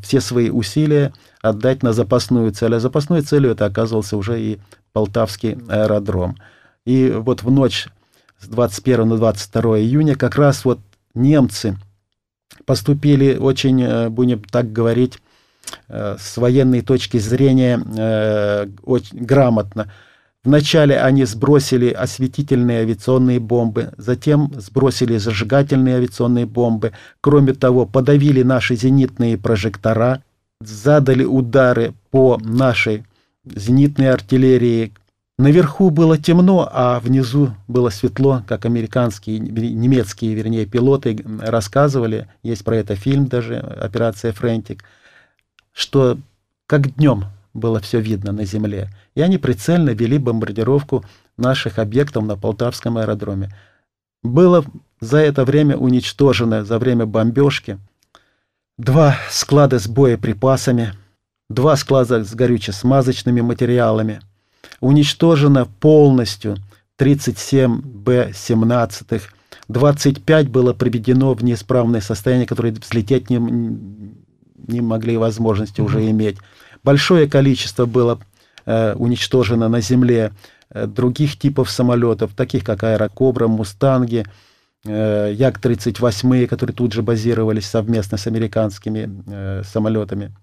[0.00, 1.12] все свои усилия
[1.42, 2.76] отдать на запасную цель.
[2.76, 4.60] А запасной целью это оказывался уже и
[4.92, 6.36] Полтавский аэродром.
[6.84, 7.88] И вот в ночь
[8.40, 10.80] с 21 на 22 июня как раз вот
[11.14, 11.76] немцы
[12.64, 15.18] поступили очень, э, будем так говорить,
[15.88, 17.76] э, с военной точки зрения
[18.82, 19.90] очень грамотно.
[20.42, 26.92] Вначале они сбросили осветительные авиационные бомбы, затем сбросили зажигательные авиационные бомбы.
[27.20, 30.22] Кроме того, подавили наши зенитные прожектора,
[30.62, 33.04] задали удары по нашей
[33.44, 34.92] зенитной артиллерии.
[35.40, 42.76] Наверху было темно, а внизу было светло, как американские, немецкие, вернее, пилоты рассказывали, есть про
[42.76, 44.84] это фильм даже, «Операция Френтик»,
[45.72, 46.18] что
[46.66, 47.24] как днем
[47.54, 48.90] было все видно на земле.
[49.14, 51.06] И они прицельно вели бомбардировку
[51.38, 53.48] наших объектов на Полтавском аэродроме.
[54.22, 54.62] Было
[55.00, 57.78] за это время уничтожено, за время бомбежки,
[58.76, 60.92] два склада с боеприпасами,
[61.48, 64.20] два склада с горюче-смазочными материалами.
[64.80, 66.56] Уничтожено полностью
[66.96, 69.22] 37 Б-17,
[69.68, 73.38] 25 было приведено в неисправное состояние, которые взлететь не,
[74.66, 75.84] не могли возможности mm-hmm.
[75.84, 76.38] уже иметь.
[76.82, 78.20] Большое количество было
[78.66, 80.32] э, уничтожено на земле
[80.70, 84.24] э, других типов самолетов, таких как Аэрокобра, Мустанги,
[84.84, 90.34] э, Як-38, которые тут же базировались совместно с американскими э, самолетами.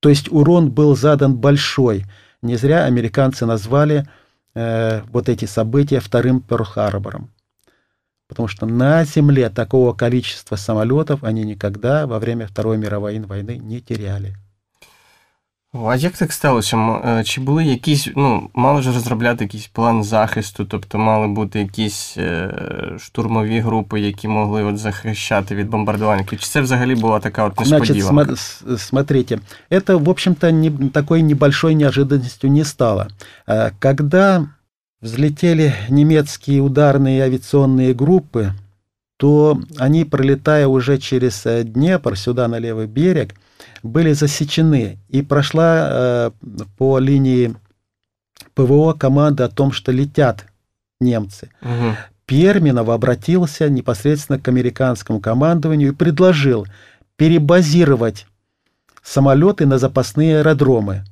[0.00, 2.04] То есть урон был задан большой.
[2.44, 4.06] Не зря американцы назвали
[4.54, 7.30] э, вот эти события вторым Перл-Харбором.
[8.28, 13.80] Потому что на Земле такого количества самолетов они никогда во время Второй мировой войны не
[13.80, 14.36] теряли.
[15.73, 16.77] А як так сталося?
[16.77, 22.15] Е, чи були якісь, ну, мали ж розробляти якийсь план захисту, тобто мали бути якісь
[22.17, 22.53] е,
[22.99, 26.39] штурмові групи, які могли от захищати від бомбардувальників?
[26.39, 28.35] Чи це взагалі була така от несподіванка?
[28.35, 29.39] Значит, смотрите,
[29.69, 33.07] это, в общем-то, не, такой небольшой неожиданностью не стало.
[33.47, 34.47] Э, когда
[35.01, 38.53] взлетели немецкие ударные авиационные группы,
[39.17, 43.35] то они, пролетая уже через э, Днепр, сюда на левый берег,
[43.84, 44.98] были засечены.
[45.08, 46.30] И прошла э,
[46.76, 47.54] по линии
[48.54, 50.46] ПВО команда о том, что летят
[51.00, 51.50] немцы.
[51.62, 51.96] Угу.
[52.26, 56.66] Перминов обратился непосредственно к американскому командованию и предложил
[57.16, 58.26] перебазировать
[59.02, 61.04] самолеты на запасные аэродромы.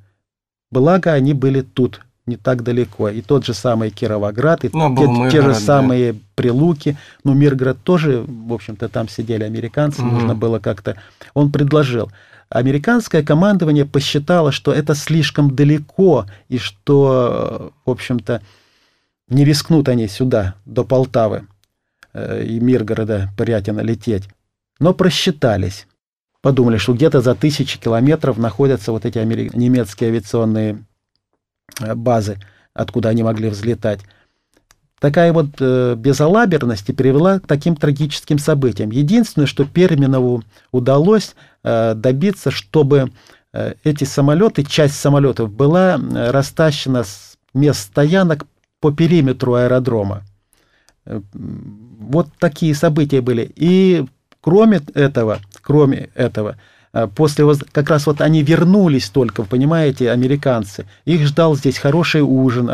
[0.70, 3.10] Благо, они были тут, не так далеко.
[3.10, 6.18] И тот же самый Кировоград, и ну, те, Миргород, те же самые да.
[6.36, 6.96] Прилуки.
[7.22, 10.12] Ну, Миргород тоже, в общем-то, там сидели американцы, угу.
[10.12, 10.96] нужно было как-то...
[11.34, 12.10] Он предложил.
[12.52, 18.42] Американское командование посчитало, что это слишком далеко, и что, в общем-то,
[19.28, 21.46] не рискнут они сюда, до Полтавы
[22.12, 24.28] э, и Миргорода, Порятина лететь.
[24.78, 25.86] Но просчитались.
[26.42, 30.84] Подумали, что где-то за тысячи километров находятся вот эти немецкие авиационные
[31.80, 32.38] э, базы,
[32.74, 34.00] откуда они могли взлетать.
[35.02, 38.90] Такая вот э, безалаберность привела к таким трагическим событиям.
[38.90, 41.34] Единственное, что Перминову удалось
[41.64, 43.10] э, добиться, чтобы
[43.52, 48.46] э, эти самолеты, часть самолетов была э, растащена с мест стоянок
[48.78, 50.22] по периметру аэродрома.
[51.04, 53.50] Э, вот такие события были.
[53.56, 54.06] И
[54.40, 56.58] кроме этого, кроме этого,
[56.92, 60.86] э, после как раз вот они вернулись только, понимаете, американцы.
[61.06, 62.70] Их ждал здесь хороший ужин,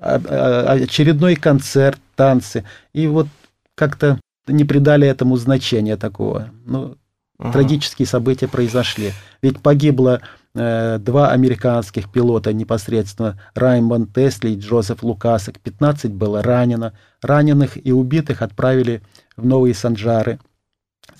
[0.00, 2.64] очередной концерт, танцы.
[2.92, 3.28] И вот
[3.74, 6.50] как-то не придали этому значения такого.
[6.64, 6.96] Ну,
[7.38, 7.52] ага.
[7.52, 9.12] трагические события произошли.
[9.42, 10.20] Ведь погибло
[10.54, 15.60] э, два американских пилота непосредственно, Раймонд Тесли и Джозеф Лукасек.
[15.60, 16.92] 15 было ранено.
[17.22, 19.02] Раненых и убитых отправили
[19.36, 20.38] в Новые Санджары.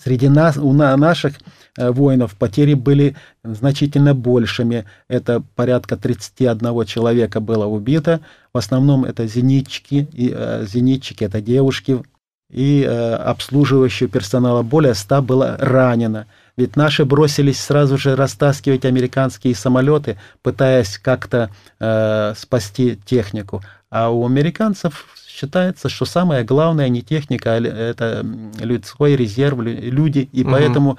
[0.03, 1.43] Среди нас, у наших Э,
[1.77, 4.85] воинов, потери были значительно большими.
[5.09, 8.21] Это порядка 31 человека было убито.
[8.53, 12.03] В основном это зенитчики, и, э, зенитчики это девушки,
[12.51, 16.27] и э, обслуживающего персонала более 100 было ранено.
[16.57, 23.63] Ведь наши бросились сразу же растаскивать американские самолеты, пытаясь как-то э, спасти технику.
[23.91, 28.25] А у американцев считается, что самое главное не техника, а это
[28.59, 30.53] людской резерв, люди, и угу.
[30.53, 30.99] поэтому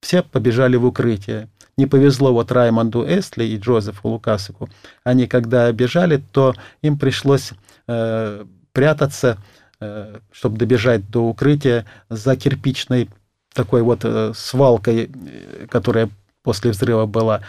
[0.00, 1.48] все побежали в укрытие.
[1.76, 4.68] Не повезло вот Раймонду Эстли и Джозефу Лукасику.
[5.04, 7.52] Они когда бежали, то им пришлось
[7.86, 9.38] э, прятаться,
[9.80, 13.08] э, чтобы добежать до укрытия за кирпичной
[13.54, 16.10] такой вот э, свалкой, э, которая
[16.42, 17.42] после взрыва была.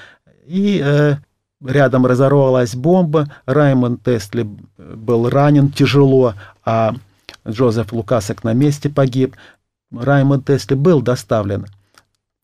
[0.46, 1.16] И э,
[1.66, 3.32] рядом разорвалась бомба.
[3.48, 4.48] Раймонд Эстли
[4.78, 6.94] был ранен тяжело, а
[7.48, 9.36] Джозеф Лукасик на месте погиб.
[9.92, 11.66] Раймонд Эстли был доставлен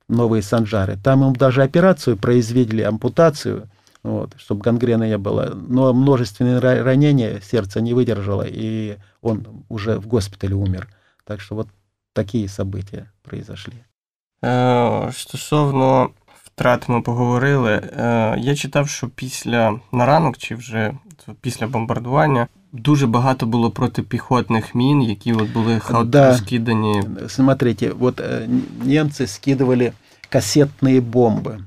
[0.08, 0.98] новые санжары.
[0.98, 3.70] Там им даже операцию произвели, ампутацию,
[4.04, 5.54] вот, чтобы гангрены не было.
[5.56, 10.88] Но множественные ранения сердце не выдержало, и он уже в госпитале умер.
[11.24, 11.68] Так что вот
[12.14, 13.84] такие события произошли.
[15.12, 16.10] Стосовно
[16.44, 17.82] втрат ми поговорили.
[18.38, 20.94] Я читав, що після на ранок чи вже
[21.42, 26.37] після бомбардування дуже багато було протипіхотних мін, які от були хаотно да.
[26.37, 27.03] скидані.
[27.29, 28.49] Смотрите, вот э,
[28.85, 29.93] немцы скидывали
[30.31, 31.65] кассетные бомбы.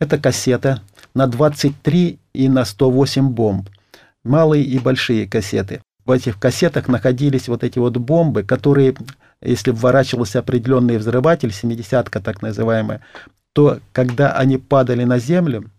[0.00, 0.80] Это кассета
[1.14, 3.68] на 23 и на 108 бомб.
[4.24, 5.80] Малые и большие кассеты.
[6.06, 8.94] В этих кассетах находились вот эти вот бомбы, которые,
[9.42, 13.00] если вворачивался определенный взрыватель, 70-ка так называемая,
[13.52, 15.70] то когда они падали на землю,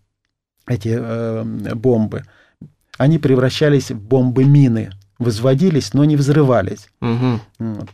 [0.67, 1.43] эти э,
[1.75, 2.25] бомбы,
[2.98, 6.88] они превращались в бомбы-мины, возводились, но не взрывались.
[7.00, 7.40] Угу.
[7.58, 7.88] Вот.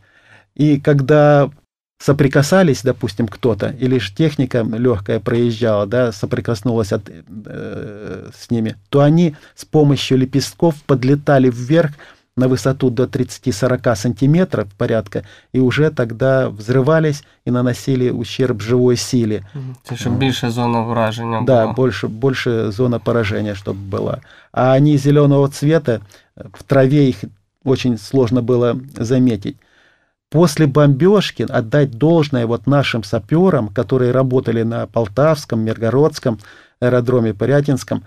[0.54, 1.50] И когда
[1.98, 9.00] соприкасались, допустим, кто-то, или же техника легкая проезжала, да, соприкоснулась от, э, с ними, то
[9.00, 11.92] они с помощью лепестков подлетали вверх
[12.40, 19.42] на высоту до 30-40 сантиметров порядка, и уже тогда взрывались и наносили ущерб живой силе.
[19.82, 24.18] Це щоб більше зона враження Да, больше, больше зона поражения, чтобы была.
[24.52, 26.00] А они зеленого цвета,
[26.36, 27.24] в траве их
[27.64, 29.56] очень сложно было заметить.
[30.30, 36.38] После бомбежки отдать должное вот нашим саперам, которые работали на Полтавском, Миргородском
[36.80, 38.02] аэродроме, Порятинском,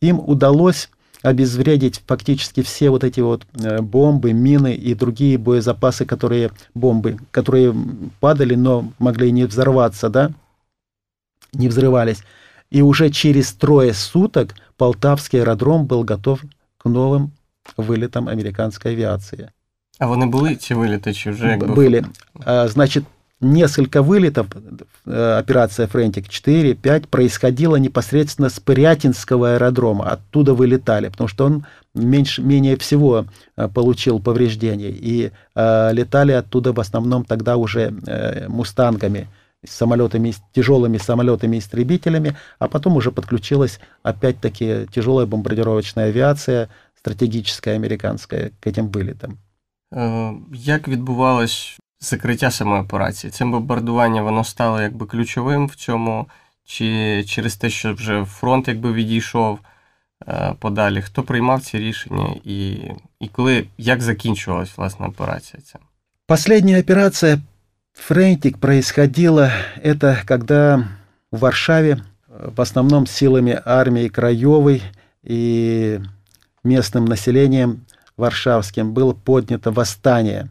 [0.00, 0.88] им удалось
[1.24, 7.74] обезвредить фактически все вот эти вот э, бомбы, мины и другие боезапасы, которые бомбы, которые
[8.20, 10.32] падали, но могли не взорваться, да,
[11.54, 12.22] не взрывались.
[12.70, 16.42] И уже через трое суток Полтавский аэродром был готов
[16.76, 17.30] к новым
[17.76, 19.50] вылетам американской авиации.
[19.98, 21.66] А вони були ці виліти, чи вже якби...
[21.66, 22.04] Были.
[22.68, 23.04] Значит,
[23.40, 24.46] несколько вылетов,
[25.06, 30.10] э, операция «Френтик» 4-5, происходила непосредственно с Пырятинского аэродрома.
[30.10, 33.26] Оттуда вылетали, потому что он меньше, менее всего
[33.56, 34.90] э, получил повреждений.
[34.90, 39.28] И э, летали оттуда в основном тогда уже э, «Мустангами»,
[39.66, 46.68] самолетами, тяжелыми самолетами-истребителями, а потом уже подключилась опять-таки тяжелая бомбардировочная авиация,
[46.98, 49.38] стратегическая американская к этим вылетам.
[50.52, 53.31] Як відбувалось закриття самої операції?
[53.31, 56.27] Це бомбардування воно стало якби ключовим в цьому,
[56.65, 59.59] чи через те, що вже фронт якби відійшов
[60.59, 61.01] подалі?
[61.01, 62.71] Хто приймав ці рішення і,
[63.19, 65.79] і коли, як закінчувалась власне операція ця?
[66.27, 67.41] Последняя операция
[67.93, 69.51] «Френтик» происходила,
[69.83, 70.87] это когда
[71.31, 74.83] в Варшаве в основном силами армии Краевой
[75.23, 75.99] и
[76.63, 77.85] местным населением
[78.17, 80.49] варшавским было поднято восстание.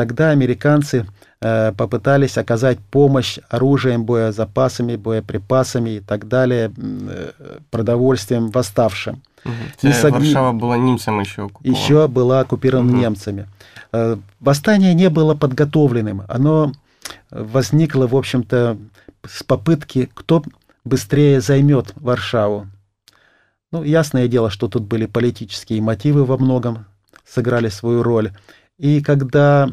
[0.00, 1.06] тогда американцы
[1.42, 9.20] э, попытались оказать помощь оружием, боезапасами, боеприпасами и так далее, э, продовольствием восставшим.
[9.44, 9.92] Угу.
[9.92, 10.12] Сог...
[10.12, 11.76] Варшава была немцами еще оккупована.
[11.76, 12.98] Еще была оккупирована угу.
[12.98, 13.46] немцами.
[13.92, 16.22] Э, восстание не было подготовленным.
[16.28, 16.72] Оно
[17.30, 18.78] возникло, в общем-то,
[19.28, 20.42] с попытки, кто
[20.86, 22.68] быстрее займет Варшаву.
[23.70, 26.86] Ну, ясное дело, что тут были политические мотивы во многом,
[27.26, 28.32] сыграли свою роль.
[28.78, 29.68] И когда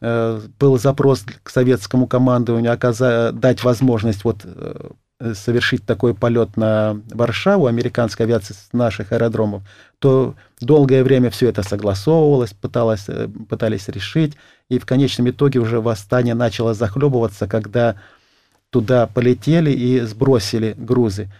[0.00, 4.90] был запрос к советскому командованию оказа- дать возможность вот, э,
[5.34, 9.62] совершить такой полет на Варшаву, американской авиации с наших аэродромов,
[9.98, 14.36] то долгое время все это согласовывалось, пыталось, э, пытались решить,
[14.70, 17.96] и в конечном итоге уже восстание начало захлебываться, когда
[18.70, 21.30] туда полетели и сбросили грузы.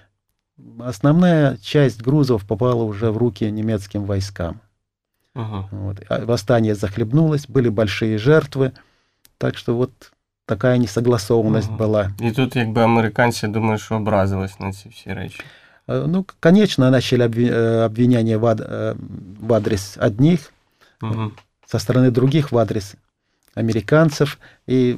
[0.78, 4.60] Основная часть грузов попала уже в руки немецким войскам.
[5.39, 5.67] Ага.
[5.71, 6.03] Вот.
[6.09, 8.71] А восстание захлебнулось, были большие жертвы,
[9.37, 9.91] так что вот
[10.45, 11.77] такая несогласованность ага.
[11.77, 12.11] была.
[12.19, 15.41] І тут якби американці, думаю, що образились на ці всі речі.
[15.87, 17.25] Ну, конечно, начали
[17.85, 18.59] обвинения в, ад,
[19.39, 20.51] в адрес одних,
[21.01, 21.31] угу.
[21.67, 22.95] со стороны других в адрес
[23.53, 24.39] американцев.
[24.67, 24.97] И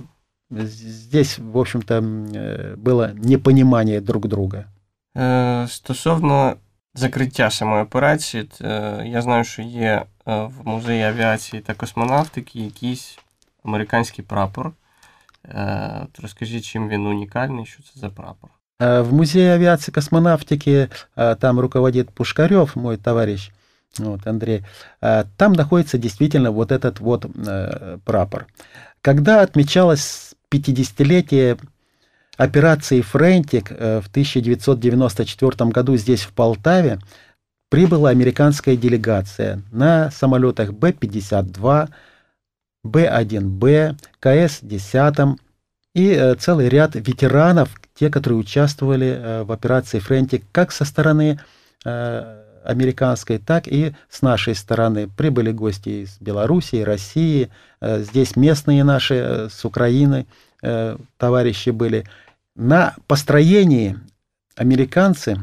[0.50, 2.02] здесь, в общем-то,
[2.78, 4.66] было непонимание друг друга.
[5.68, 6.56] Стосовно
[6.94, 8.50] закриття самої операції,
[9.06, 13.20] я знаю, що є в музеї авіації та космонавтики якийсь
[13.66, 14.72] американський прапор.
[16.04, 18.50] От розкажіть, чим він унікальний, що це за прапор?
[18.80, 23.52] В музее авиации и космонавтики там руководит Пушкарев, мой товарищ,
[23.98, 24.64] вот, Андрей.
[25.36, 27.26] Там находится действительно вот этот вот
[28.04, 28.46] прапор.
[29.02, 31.58] Когда отмечалось 50-летие
[32.38, 37.00] операции «Френтик» в 1994 году здесь, в Полтаве,
[37.73, 41.89] прибыла американская делегация на самолетах Б-52,
[42.85, 45.37] Б-1Б, КС-10
[45.95, 51.41] и целый ряд ветеранов, те, которые участвовали в операции «Френтик» как со стороны
[51.83, 55.09] американской, так и с нашей стороны.
[55.09, 57.49] Прибыли гости из Белоруссии, России,
[57.81, 60.27] здесь местные наши с Украины
[61.17, 62.05] товарищи были.
[62.55, 63.99] На построении
[64.57, 65.39] американцы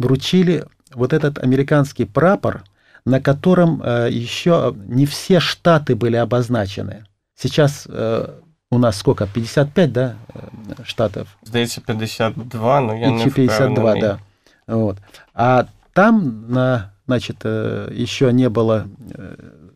[0.00, 0.64] вручили
[0.94, 2.62] вот этот американский прапор,
[3.04, 7.06] на котором э, еще не все штаты были обозначены.
[7.34, 8.28] Сейчас э,
[8.70, 9.26] у нас сколько?
[9.26, 11.28] 55, да, э, штатов?
[11.42, 14.18] Здається, 52, но я не 52, да.
[14.66, 14.98] Вот.
[15.34, 18.86] А там, на, значит, еще не было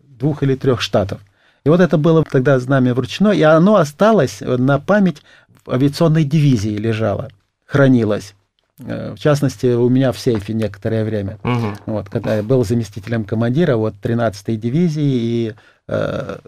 [0.02, 1.20] двух или трех штатов.
[1.64, 5.22] И вот это было тогда знамя вручено, и оно осталось на память
[5.64, 7.28] в авиационной дивизии лежало,
[7.64, 8.34] хранилось.
[8.86, 11.38] Э, в частности, у меня в сейфе некоторое время.
[11.44, 11.74] Угу.
[11.86, 15.54] Вот, когда я был заместителем командира вот 13-й дивизии и
[15.88, 16.38] э,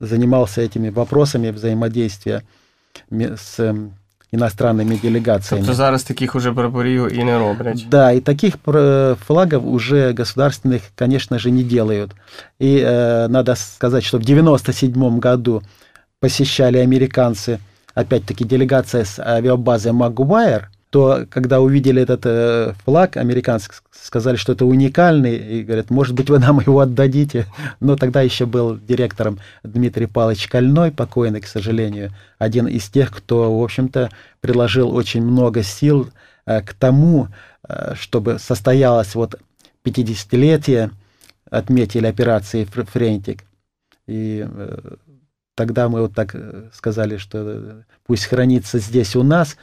[0.00, 2.42] занимался этими вопросами взаимодействия
[3.10, 3.94] с эм,
[4.32, 5.60] иностранными делегациями.
[5.60, 7.86] Тобто зараз таких уже прапорів и не роблять.
[7.88, 8.54] Да, и таких
[9.26, 12.12] флагов уже государственных, конечно же, не делают.
[12.58, 15.62] И э, надо сказать, что в 97 году
[16.20, 17.58] посещали американцы
[17.94, 24.64] опять-таки делегация с авиабазы Магуайр, то когда увидели этот э, флаг американский, сказали, что это
[24.64, 27.46] уникальный, и говорят, может быть, вы нам его отдадите.
[27.80, 33.58] Но тогда еще был директором Дмитрий Павлович Кольной, покойный, к сожалению, один из тех, кто,
[33.58, 36.10] в общем-то, приложил очень много сил
[36.46, 37.26] э, к тому,
[37.68, 39.34] э, чтобы состоялось вот
[39.84, 40.92] 50-летие,
[41.50, 43.42] отметили операции «Френтик».
[44.06, 44.46] И
[45.54, 49.56] Тогда мы вот так э, сказали, что э, пусть хранится здесь у нас.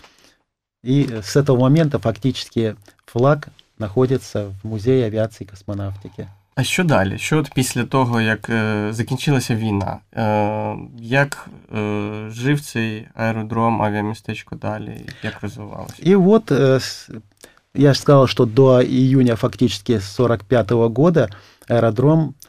[0.85, 2.77] И с этого момента фактически
[3.07, 6.29] флаг знаходиться в музеї авіації і космонавтики.
[6.55, 7.19] А що далі?
[7.19, 9.99] Що от після того, як е, закінчилася війна?
[10.15, 15.01] Е, Як е, жив цей аеродром, авіамістечко далі?
[15.23, 15.95] Як розвивалося?
[16.03, 16.81] І от е,
[17.75, 21.29] я же сказал, что до июня фактически 45 -го года
[21.69, 22.40] аэродром Э,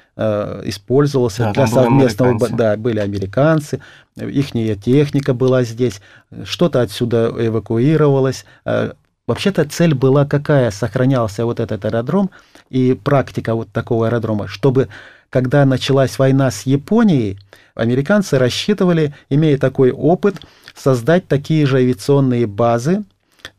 [0.65, 2.49] использовался да, для совместного...
[2.51, 3.81] Да, были американцы,
[4.17, 6.01] их техника была здесь,
[6.45, 8.45] что-то отсюда эвакуировалось.
[8.65, 8.93] Э,
[9.27, 10.71] вообще-то цель была какая?
[10.71, 12.31] Сохранялся вот этот аэродром
[12.69, 14.89] и практика вот такого аэродрома, чтобы
[15.31, 17.39] когда началась война с Японией,
[17.75, 20.43] американцы рассчитывали, имея такой опыт,
[20.75, 23.05] создать такие же авиационные базы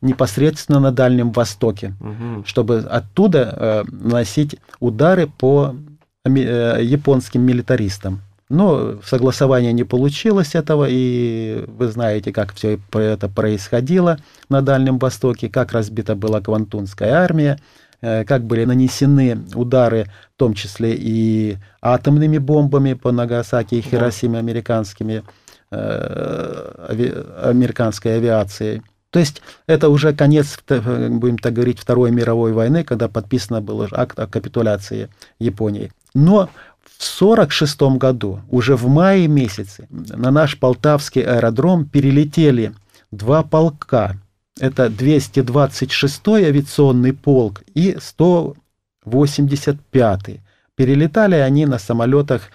[0.00, 2.44] непосредственно на Дальнем Востоке, угу.
[2.46, 5.93] чтобы оттуда э, наносить удары по Э,
[6.26, 8.22] японским милитаристам.
[8.48, 14.18] Но согласования не получилось этого, и вы знаете, как все это происходило
[14.48, 17.58] на Дальнем Востоке, как разбита была Квантунская армия.
[18.00, 24.38] э, как были нанесены удары, в том числе и атомными бомбами по Нагасаки и Хиросиме
[24.38, 25.22] американскими,
[25.70, 28.82] американской авиацией.
[29.10, 34.18] То есть это уже конец, будем так говорить, Второй мировой войны, когда подписано был акт
[34.18, 35.08] о капитуляции
[35.38, 35.92] Японии.
[36.14, 36.48] Но
[36.80, 42.72] в 1946 году, уже в мае месяце, на наш Полтавский аэродром перелетели
[43.10, 44.16] два полка.
[44.60, 50.40] Это 226-й авиационный полк и 185-й.
[50.76, 52.48] Перелетали они на самолетах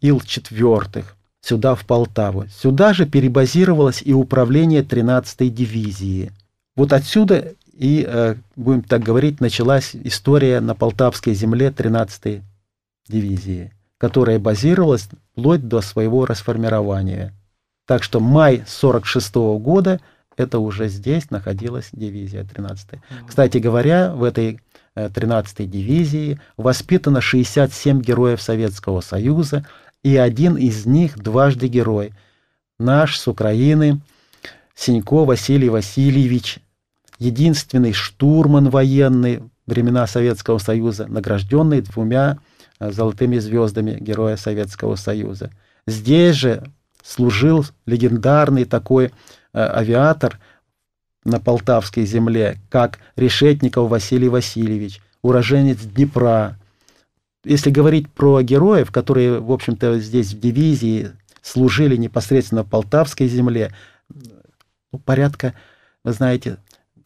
[0.00, 1.04] Ил-4
[1.40, 2.46] сюда, в Полтаву.
[2.48, 6.32] Сюда же перебазировалось и управление 13-й дивизии.
[6.74, 12.42] Вот отсюда и, э, будем так говорить, началась история на Полтавской земле 13-й
[13.08, 17.32] дивизии, которая базировалась вплоть до своего расформирования.
[17.86, 20.00] Так что май 46 -го года
[20.36, 23.00] это уже здесь находилась дивизия 13 -я.
[23.26, 24.60] Кстати говоря, в этой
[24.96, 29.66] 13-й э, дивизии воспитано 67 героев Советского Союза,
[30.02, 32.12] и один из них дважды герой.
[32.78, 34.00] Наш с Украины
[34.74, 36.58] Синько Василий Васильевич,
[37.18, 42.38] единственный штурман военный времена Советского Союза, награжденный двумя
[42.79, 45.51] золотыми звездами Героя Советского Союза.
[45.87, 46.63] Здесь же
[47.03, 49.11] служил легендарный такой э,
[49.53, 50.39] авиатор
[51.25, 56.57] на Полтавской земле, как Решетников Василий Васильевич, уроженец Днепра,
[57.43, 63.73] если говорить про героев, которые, в общем-то, здесь в дивизии служили непосредственно в Полтавской земле,
[64.91, 65.53] ну, порядка,
[66.03, 66.57] ви знаєте,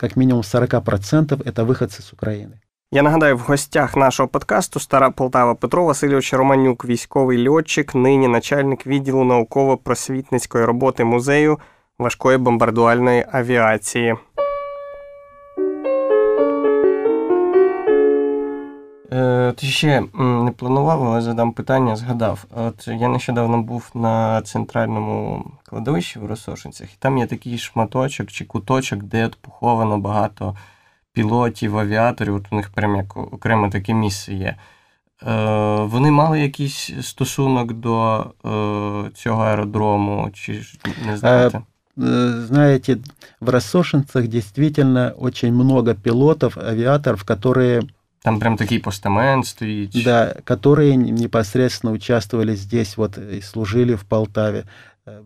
[0.02, 2.60] як мінімум 40% это выходцы з України.
[2.91, 8.87] Я нагадаю, в гостях нашого подкасту Стара Полтава Петро Васильович Романюк, військовий льотчик, нині начальник
[8.87, 11.59] відділу науково-просвітницької роботи музею
[11.99, 14.17] важкої бомбардувальної авіації.
[19.13, 22.45] Е, Ти ще не планував, але задам питання, згадав.
[22.57, 28.45] От я нещодавно був на центральному кладовищі в Росошинцях, і там є такий шматочок чи
[28.45, 30.57] куточок, де от поховано багато
[31.18, 32.36] пілотів, авіаторів.
[32.36, 34.56] От у них прям як окреме таке місце є.
[35.28, 40.62] Е, Вони мали якийсь стосунок до е, цього аеродрому, чи
[41.08, 41.62] не знаєте?
[42.48, 42.98] Знаете,
[43.40, 47.88] в Рассошинцах действительно очень много пилотов, авиаторов, которые
[48.24, 49.92] там прям такие постамент стоит.
[50.04, 54.64] Да, которые непосредственно участвовали здесь вот и служили в Полтаве.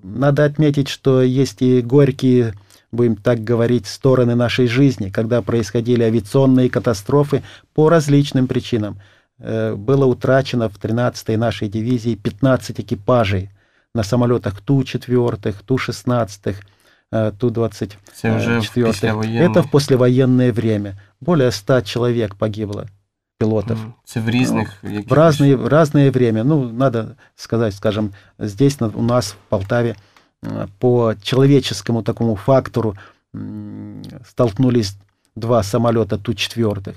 [0.03, 2.53] Надо отметить, что есть и горькие,
[2.92, 7.42] будем так говорить, стороны нашей жизни, когда происходили авиационные катастрофы
[7.74, 8.98] по различным причинам.
[9.38, 13.50] Э, было утрачено в 13-й нашей дивизии 15 экипажей
[13.94, 16.54] на самолетах Ту-4, Ту-16,
[17.10, 17.92] Ту-24.
[19.38, 20.98] Это в послевоенное время.
[21.20, 22.88] Более 100 человек погибло
[23.42, 23.78] пилотов.
[23.78, 24.70] Это в разных...
[24.82, 26.44] В разные, в разное время.
[26.44, 29.96] Ну, надо сказать, скажем, здесь у нас в Полтаве
[30.78, 32.96] по человеческому такому фактору
[34.26, 34.96] столкнулись
[35.36, 36.94] два самолета Ту-4.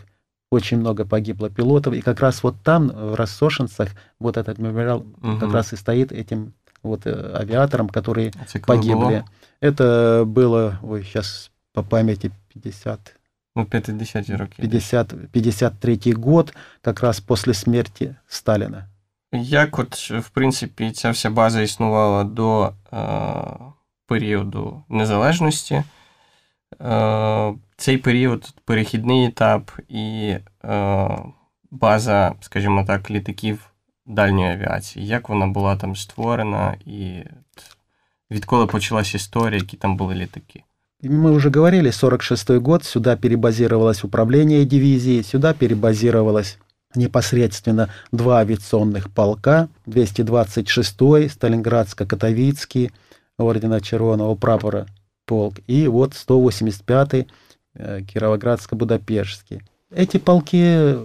[0.52, 1.94] Очень много погибло пилотов.
[1.94, 3.90] И как раз вот там, в Рассошинцах,
[4.20, 5.38] вот этот мемориал угу.
[5.40, 8.32] как раз и стоит этим вот э, авиатором, которые
[8.66, 8.94] погибли.
[8.94, 9.26] Было?
[9.60, 13.16] Это было, ой, сейчас по памяти 50...
[13.56, 14.62] Ну, 50 роки.
[14.62, 18.88] 50, 53 год, как раз после смерти Сталіна.
[19.44, 22.98] Як от, в принципі, ця вся база існувала до е,
[24.08, 25.84] періоду незалежності?
[26.82, 31.10] Е, Цей період перехідний етап і е,
[31.72, 33.70] база, скажімо так, літаків
[34.06, 35.08] дальньої авіації.
[35.08, 37.24] Як вона була там створена, і
[38.32, 40.64] відколи почалась історія, які там були літаки?
[41.04, 46.58] Мы уже говорили, 46 год, сюда перебазировалось управление дивизии, сюда перебазировалось
[46.96, 52.92] непосредственно два авиационных полка, 226-й, Сталинградско-Катовицкий,
[53.38, 54.88] ордена Червоного прапора
[55.26, 57.28] полк, и вот 185-й,
[57.76, 59.62] э, Кировоградско-Будапештский.
[59.92, 60.98] Эти полки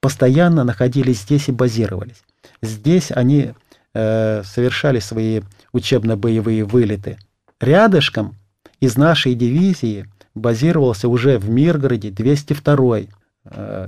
[0.00, 2.22] постоянно находились здесь и базировались.
[2.62, 3.52] Здесь они
[3.94, 7.18] э, совершали свои учебно-боевые вылеты.
[7.60, 8.36] Рядышком
[8.80, 13.25] из нашей дивизии базировался уже в Миргороде 202-й э,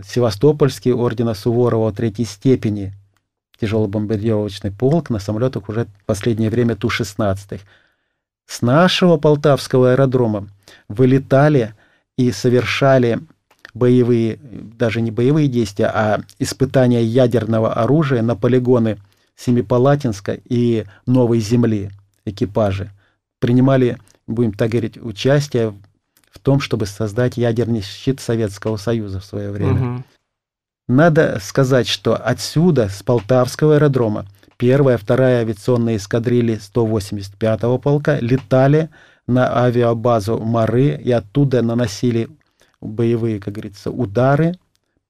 [0.04, 2.94] Севастопольский ордена Суворова третьей степени
[3.60, 7.60] тяжелобомбардировочный полк на самолетах уже в последнее время Ту-16.
[8.46, 10.48] С нашего Полтавского аэродрома
[10.88, 11.74] вылетали
[12.16, 13.20] и совершали
[13.74, 18.98] боевые, даже не боевые действия, а испытания ядерного оружия на полигоны
[19.36, 21.90] Семипалатинска и Новой Земли
[22.24, 22.90] экипажи.
[23.38, 25.74] Принимали, будем так говорить, участие
[26.30, 30.04] в том, чтобы создать ядерный щит Советского Союза в свое время.
[30.88, 34.24] Надо сказать, что отсюда, с Полтавского аэродрома,
[34.56, 38.88] первая, вторая авиационные эскадрильи 185-го полка летали
[39.26, 42.30] на авиабазу Мары и оттуда наносили
[42.80, 44.56] боевые, как говорится, удары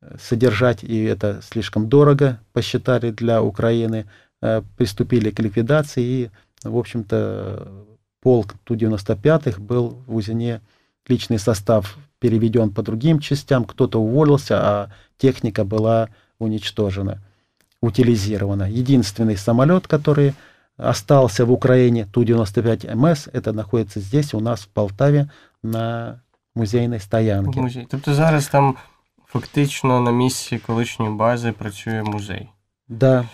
[0.00, 4.06] э, содержать, и это слишком дорого посчитали для Украины,
[4.42, 6.30] э, приступили к ликвидации, и,
[6.62, 7.86] в общем-то,
[8.20, 10.60] полк Ту-95 был в УЗИНе,
[11.07, 16.09] личный состав переведен по другим частям, кто-то уволился, а техника была
[16.39, 17.19] уничтожена,
[17.81, 18.69] утилизирована.
[18.69, 20.33] Единственный самолет, который
[20.77, 25.29] остался в Украине, Ту-95МС, это находится здесь, у нас в Полтаве,
[25.63, 26.21] на
[26.55, 27.59] музейной В стоянке.
[27.61, 27.87] музей.
[27.89, 28.75] Тобто зараз там
[29.25, 32.49] фактично на місці колишньої бази працює музей.
[32.87, 33.25] Да,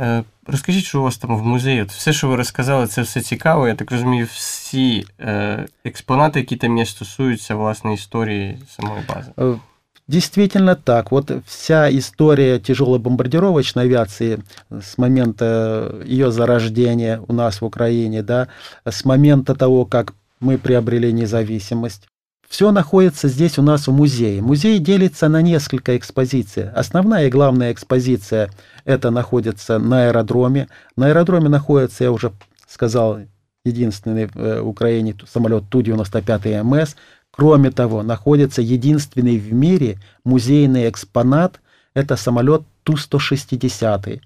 [0.00, 1.82] Е, Розкажіть, що у вас там в музеї?
[1.82, 3.68] От все, що ви розказали, це все цікаво.
[3.68, 9.30] Я так розумію, всі е, експонати, які там є, стосуються власне історії самої бази.
[9.36, 9.58] Э,
[10.06, 11.10] Действительно так.
[11.10, 18.48] Вот вся история тяжелой бомбардировочной авиации с момента ее зарождения у нас в Украине, да,
[18.84, 22.06] с момента того, как мы приобрели независимость,
[22.49, 24.41] все находится здесь у нас в музее.
[24.41, 26.69] Музей делится на несколько экспозиций.
[26.71, 28.49] Основная и главная экспозиция
[28.85, 30.67] это находится на аэродроме.
[30.95, 32.33] На аэродроме находится, я уже
[32.67, 33.19] сказал,
[33.63, 36.95] единственный в Украине самолет Ту-95МС.
[37.31, 41.61] Кроме того, находится единственный в мире музейный экспонат.
[41.93, 44.21] Это самолет Ту-160.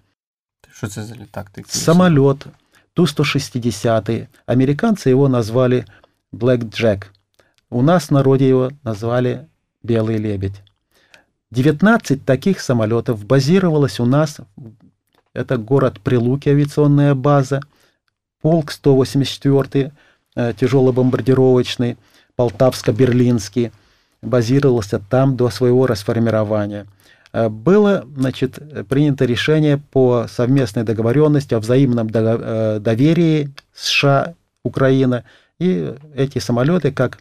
[0.71, 1.65] Що це за такий?
[1.67, 2.45] Самолет
[2.93, 4.27] Ту-160.
[4.45, 5.85] Американцы его назвали
[6.31, 7.07] Black Jack.
[7.73, 9.47] У нас в народе его назвали
[9.81, 10.61] Белый лебедь.
[11.49, 14.37] 19 таких самолетов базировалось у нас.
[15.33, 17.61] Это город Прилуки, авиационная база.
[18.43, 19.91] Полк 184
[20.35, 21.97] э, тяжело-бомбардировочный,
[22.35, 23.71] Полтавско-Берлинский,
[24.21, 26.85] базировался там до своего расформирования.
[27.31, 35.23] Э, Было значит, принято решение по совместной договоренности о взаимном э, доверии США-Украина.
[35.57, 37.17] И эти самолеты, как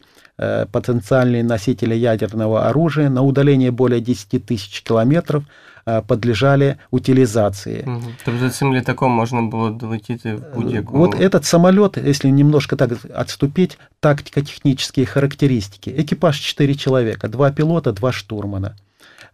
[0.71, 5.43] потенциальные носители ядерного оружия, на удаление более 10 тысяч километров
[5.85, 7.83] э, подлежали утилизации.
[7.85, 8.15] Мгм.
[8.25, 10.97] Тобто цим літаком можна було долетіти в будь-яку.
[10.97, 15.89] Вот этот самолет, если немножко так отступить, тактико-технические характеристики.
[15.89, 18.75] Экипаж 4 человека, два пилота, два штурмана.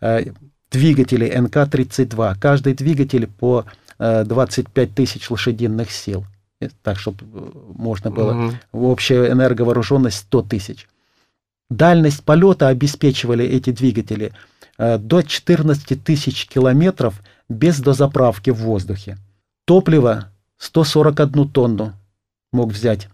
[0.01, 0.25] Э,
[0.71, 2.35] Двигатели НК-32.
[2.39, 3.65] Каждый двигатель по
[3.97, 6.25] э, 25 тысяч лошадиных сил.
[6.62, 7.24] Э, Так, чтобы
[7.76, 8.60] можно было Мгм.
[8.72, 10.88] общая энерговооруженность 100 тысяч.
[11.70, 14.32] Дальность полета обеспечивали эти двигатели
[14.78, 19.18] э, до 14 тысяч километров без дозаправки в воздухе.
[19.66, 21.93] Топливо 141 тонну
[22.51, 23.07] мог взять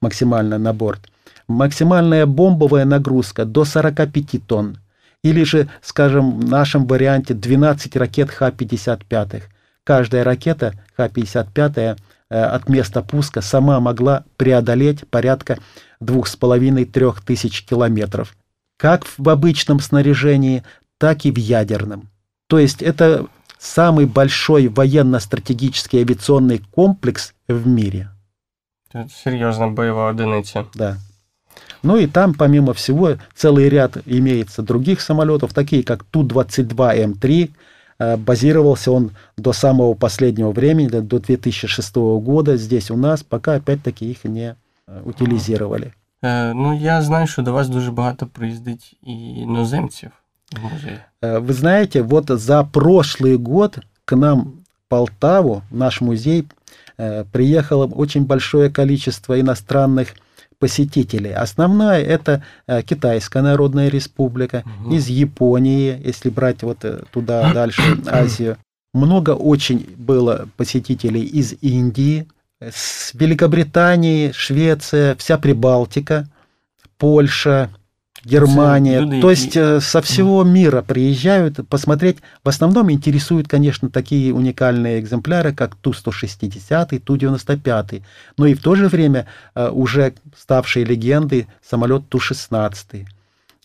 [0.00, 1.00] максимально на борт.
[1.48, 4.78] Максимальная бомбовая нагрузка до 45 тонн.
[5.22, 9.42] Или же, скажем, в нашем варианте 12 ракет Х-55.
[9.84, 11.96] Каждая ракета Х-55 э,
[12.28, 15.58] от места пуска сама могла преодолеть порядка
[16.00, 18.36] 2,5-3 тысяч километров.
[18.76, 20.62] Как в обычном снаряжении,
[20.98, 22.08] так и в ядерном.
[22.48, 23.26] То есть это
[23.58, 28.10] самый большой военно-стратегический авиационный комплекс в мире.
[28.92, 30.64] Це серйозна бойова одиниця.
[30.74, 30.96] Да.
[31.82, 37.50] Ну и там, помимо всего, целый ряд имеется других самолетов, такие как Ту-22М3.
[37.99, 43.55] Э, Базировался он до самого последнего времени, до до 2006 года здесь у нас, пока
[43.55, 44.55] опять-таки их не
[44.87, 45.93] э, утилизировали.
[46.23, 49.11] Е, ну, я знаю, що до вас дуже багато приїздить і
[49.41, 50.11] іноземців
[50.51, 50.97] в музей.
[51.21, 56.47] Э, Вы знаете, вот за прошлый год к нам в Полтаву, в наш музей,
[56.97, 60.15] э, приехало очень большое количество иностранных
[60.58, 61.32] посетителей.
[61.32, 64.94] Основная это э, Китайская Народная Республика, угу.
[64.94, 68.56] из Японии, если брать вот э, туда дальше Азию.
[68.94, 72.26] Много очень было посетителей из Индии,
[72.60, 76.26] с Великобритании, Швеция, вся Прибалтика,
[76.96, 77.70] Польша,
[78.25, 78.99] Германия.
[78.99, 82.17] Люди, То есть э, со всего мира приезжают посмотреть.
[82.43, 88.03] В основном интересуют, конечно, такие уникальные экземпляры, как Ту-160, Ту-95.
[88.37, 93.07] Но и в то же время э, уже ставшие легендой самолет Ту-16,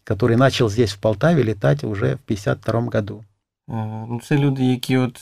[0.04, 3.24] который начал здесь в Полтаве летать уже в 52 году.
[3.68, 5.18] Ну, Це люди, які, от,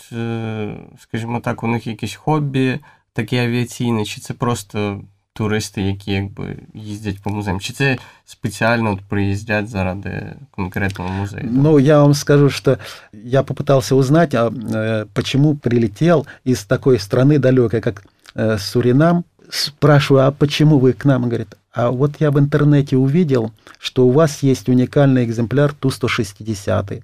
[0.98, 2.78] скажімо так, у них якісь хобі,
[3.12, 5.00] таке авіаційне, чи це просто
[5.39, 7.59] туристи, які якби їздять по музеям?
[7.59, 11.43] Чи це специально вот приезжать заради конкретного музея?
[11.51, 12.77] Ну, я вам скажу, что
[13.13, 18.03] я попытался узнать, а, э, почему прилетел из такой страны далекой, как
[18.35, 19.23] э, Суринам.
[19.49, 21.29] Спрашиваю, а почему вы к нам?
[21.29, 27.01] Говорит, а вот я в интернете увидел, что у вас есть уникальный экземпляр Ту-160.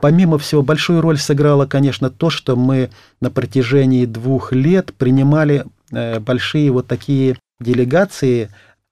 [0.00, 6.20] Помимо всего, большую роль сыграло, конечно, то, что мы на протяжении двух лет принимали э,
[6.20, 8.50] большие вот такие делегации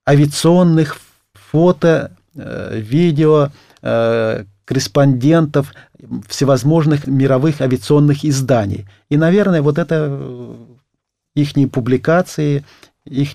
[0.08, 0.98] авиационных
[1.34, 3.50] фото, э, видео,
[3.82, 5.72] э, корреспондентов
[6.28, 8.86] всевозможных мировых авиационных изданий.
[9.10, 10.54] И, наверное, вот это э,
[11.34, 12.64] их публикации,
[13.04, 13.30] их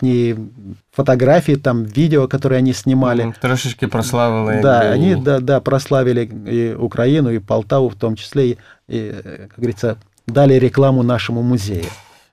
[0.92, 3.34] фотографии, там, видео, которые они снимали.
[3.42, 4.62] Трошечки прославили.
[4.62, 8.58] Да, они да, да, прославили и Украину, и Полтаву в том числе, и,
[8.88, 9.12] и,
[9.50, 11.86] как говорится, дали рекламу нашему музею.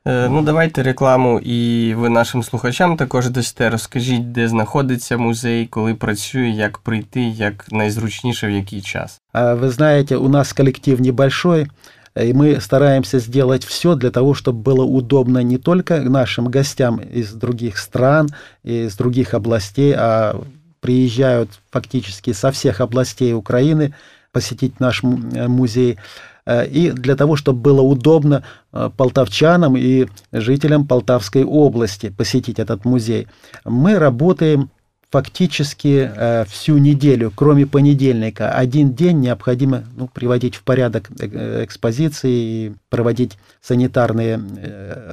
[0.05, 3.69] Е, ну, давайте рекламу, і ви нашим слухачам також дасте.
[3.69, 9.21] Розкажіть, де знаходиться музей, коли працює, як прийти, як найзручніше, в який час.
[9.33, 11.67] Вы знаете, у нас коллектив небольшой,
[12.15, 17.33] и мы стараемся сделать все для того, чтобы было удобно не только нашим гостям из
[17.33, 18.29] других стран,
[18.63, 20.35] из других областей, а
[20.79, 23.93] приезжают фактически со всех областей Украины
[24.31, 25.97] посетить наш музей.
[26.46, 32.84] Э, и для того, чтобы было удобно э, полтавчанам и жителям Полтавской области посетить этот
[32.84, 33.26] музей.
[33.64, 34.70] Мы работаем
[35.10, 38.50] фактически э, всю неделю, кроме понедельника.
[38.50, 44.40] Один день необходимо ну, приводить в порядок экспозиции и проводить санитарные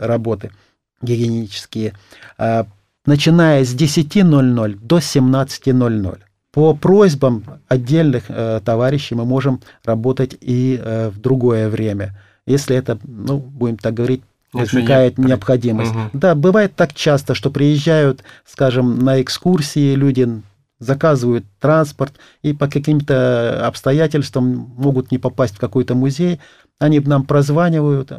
[0.01, 0.51] работы
[1.01, 1.93] гигиенические,
[3.05, 6.19] начиная с 10.00 до 17.00.
[6.51, 12.99] По просьбам отдельных э, товарищей мы можем работать и э, в другое время, если это,
[13.03, 14.21] ну, будем так говорить,
[14.51, 15.91] возникает Если необходимость.
[15.91, 16.09] Угу.
[16.13, 20.41] Да, бывает так часто, что приезжают, скажем, на экскурсии люди,
[20.79, 26.41] заказывают транспорт и по каким-то обстоятельствам могут не попасть в какой-то музей,
[26.79, 28.11] они нам прозванивают,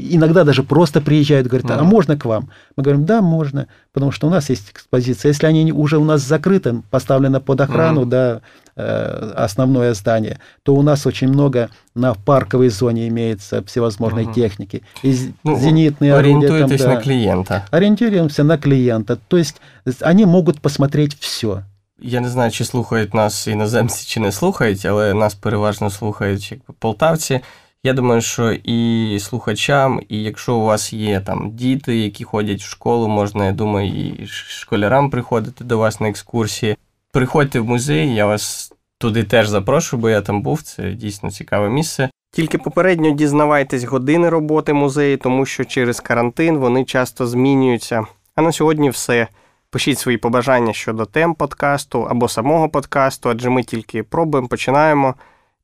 [0.00, 2.50] Иногда даже просто приезжают, говорят, а можно к вам?
[2.76, 5.30] Мы говорим, да, можно, потому что у нас есть экспозиция.
[5.30, 8.40] Если они уже у нас закрыты, поставлены под охрану, mm да,
[8.76, 14.82] э, основное здание, то у нас очень много на парковой зоне имеется всевозможной mm техники.
[15.02, 17.64] И ну, зенитные Ориентуетесь там, да, на клиента.
[17.72, 19.18] Ориентируемся на клиента.
[19.26, 19.56] То есть
[20.00, 21.64] они могут посмотреть все.
[22.00, 26.74] Я не знаю, чи слухають нас іноземці, чи не слухають, але нас переважно слухають якби
[26.78, 27.40] полтавці.
[27.85, 32.69] Я думаю, що і слухачам, і якщо у вас є там діти, які ходять в
[32.69, 36.77] школу, можна, я думаю, і школярам приходити до вас на екскурсії.
[37.11, 40.61] Приходьте в музей, я вас туди теж запрошую, бо я там був.
[40.61, 42.09] Це дійсно цікаве місце.
[42.31, 48.05] Тільки попередньо дізнавайтесь години роботи музею, тому що через карантин вони часто змінюються.
[48.35, 49.27] А на сьогодні все.
[49.69, 55.15] Пишіть свої побажання щодо тем подкасту або самого подкасту, адже ми тільки пробуємо, починаємо,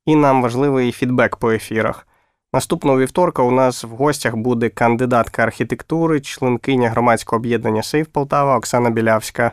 [0.06, 2.06] і нам важливий фідбек по ефірах.
[2.54, 8.90] Наступного вівторка у нас в гостях буде кандидатка архітектури, членкиня громадського об'єднання Сейф Полтава Оксана
[8.90, 9.52] Білявська.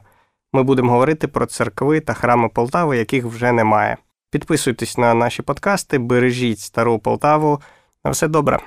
[0.52, 3.96] Ми будемо говорити про церкви та храми Полтави, яких вже немає.
[4.30, 7.60] Підписуйтесь на наші подкасти, бережіть стару Полтаву.
[8.04, 8.58] На все добре.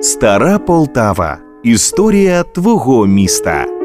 [0.00, 1.38] Стара Полтава.
[1.62, 3.81] Історія твого міста.